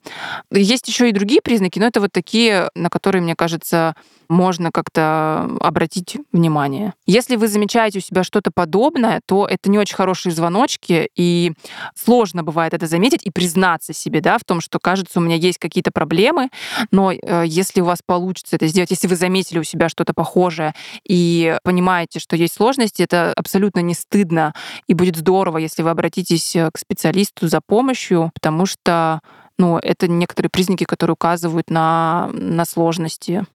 [0.52, 3.96] Есть еще и другие признаки, но это вот такие, на которые, мне кажется,
[4.30, 6.94] можно как-то обратить внимание.
[7.08, 11.54] Если вы замечаете замечаете у себя что-то подобное, то это не очень хорошие звоночки, и
[11.96, 15.58] сложно бывает это заметить и признаться себе, да, в том, что, кажется, у меня есть
[15.58, 16.50] какие-то проблемы,
[16.92, 20.74] но э, если у вас получится это сделать, если вы заметили у себя что-то похожее
[21.08, 24.54] и понимаете, что есть сложности, это абсолютно не стыдно,
[24.88, 29.22] и будет здорово, если вы обратитесь э, к специалисту за помощью, потому что
[29.58, 33.46] ну, это некоторые признаки, которые указывают на, на сложности.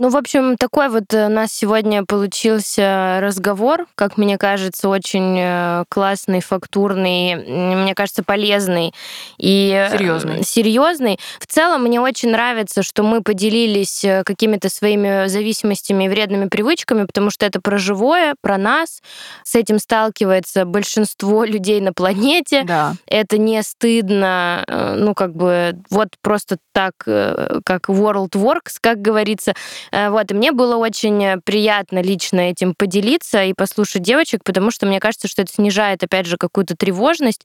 [0.00, 5.84] Ну, в общем, такой вот у нас сегодня получился разговор, как мне кажется, очень э,
[5.88, 8.94] классный, фактурный, мне кажется, полезный
[9.38, 10.44] и серьезный.
[10.44, 11.18] серьезный.
[11.40, 17.04] В целом, мне очень нравится, что мы поделились э, какими-то своими зависимостями и вредными привычками,
[17.04, 19.02] потому что это про живое, про нас.
[19.42, 22.62] С этим сталкивается большинство людей на планете.
[22.62, 22.94] Да.
[23.08, 29.54] Это не стыдно, э, ну, как бы, вот просто так, как World Works, как говорится,
[29.87, 34.86] Э, вот, и мне было очень приятно лично этим поделиться и послушать девочек, потому что
[34.86, 37.42] мне кажется, что это снижает, опять же, какую-то тревожность.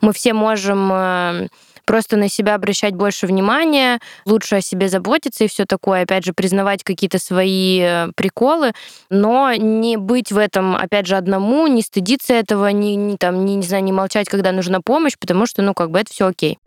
[0.00, 1.48] Мы все можем э,
[1.86, 6.34] просто на себя обращать больше внимания, лучше о себе заботиться и все такое, опять же,
[6.34, 8.72] признавать какие-то свои э, приколы,
[9.08, 13.54] но не быть в этом, опять же, одному, не стыдиться этого, не, не, там, не,
[13.54, 16.58] не знаю, не молчать, когда нужна помощь, потому что, ну, как бы это все окей.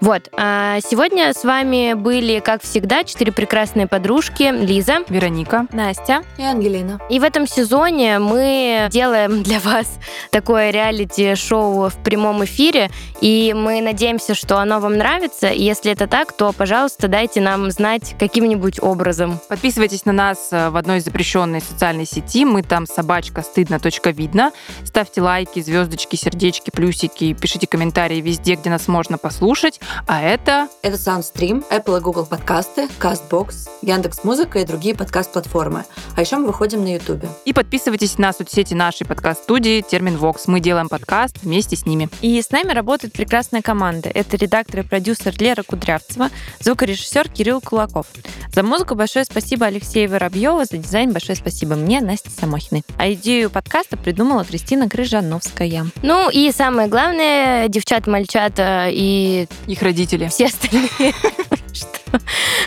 [0.00, 0.28] Вот.
[0.36, 4.52] А сегодня с вами были, как всегда, четыре прекрасные подружки.
[4.52, 7.00] Лиза, Вероника, Настя и Ангелина.
[7.08, 9.98] И в этом сезоне мы делаем для вас
[10.30, 12.90] такое реалити-шоу в прямом эфире,
[13.20, 15.48] и мы надеемся, что оно вам нравится.
[15.48, 19.38] И если это так, то, пожалуйста, дайте нам знать каким-нибудь образом.
[19.48, 22.44] Подписывайтесь на нас э, в одной запрещенной социальной сети.
[22.44, 23.80] Мы там собачка стыдно.
[24.04, 24.52] Видно.
[24.84, 29.80] Ставьте лайки, звездочки, сердечки, плюсики, пишите комментарии везде, где нас можно послушать.
[30.06, 30.68] А это...
[30.82, 35.84] Это Soundstream, Apple и Google подкасты, CastBox, Яндекс Музыка и другие подкаст-платформы.
[36.16, 37.24] А еще мы выходим на YouTube.
[37.44, 40.46] И подписывайтесь на соцсети нашей подкаст-студии Термин Вокс.
[40.48, 42.08] Мы делаем подкаст вместе с ними.
[42.20, 44.10] И с нами работает прекрасная команда.
[44.12, 46.30] Это редактор и продюсер Лера Кудрявцева,
[46.60, 48.06] звукорежиссер Кирилл Кулаков.
[48.54, 52.82] За музыку большое спасибо Алексею Воробьеву, за дизайн большое спасибо мне, Насте Самохиной.
[52.98, 55.86] А идею подкаста придумала Кристина Крыжановская.
[56.02, 60.28] Ну и самое главное, девчат-мальчата и их родители.
[60.28, 60.90] Все остальные.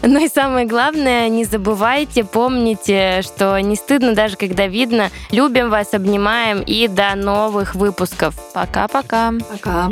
[0.01, 5.09] Ну и самое главное, не забывайте, помните, что не стыдно даже когда видно.
[5.31, 8.35] Любим вас, обнимаем и до новых выпусков.
[8.53, 9.33] Пока-пока.
[9.49, 9.89] Пока.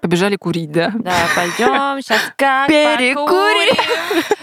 [0.00, 0.92] Побежали курить, да?
[0.94, 3.76] Да, пойдем сейчас как Перекурим.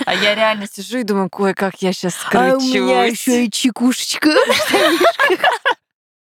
[0.06, 2.54] А я реально сижу и думаю, кое как я сейчас скручусь.
[2.54, 4.30] А у меня еще и чекушечка.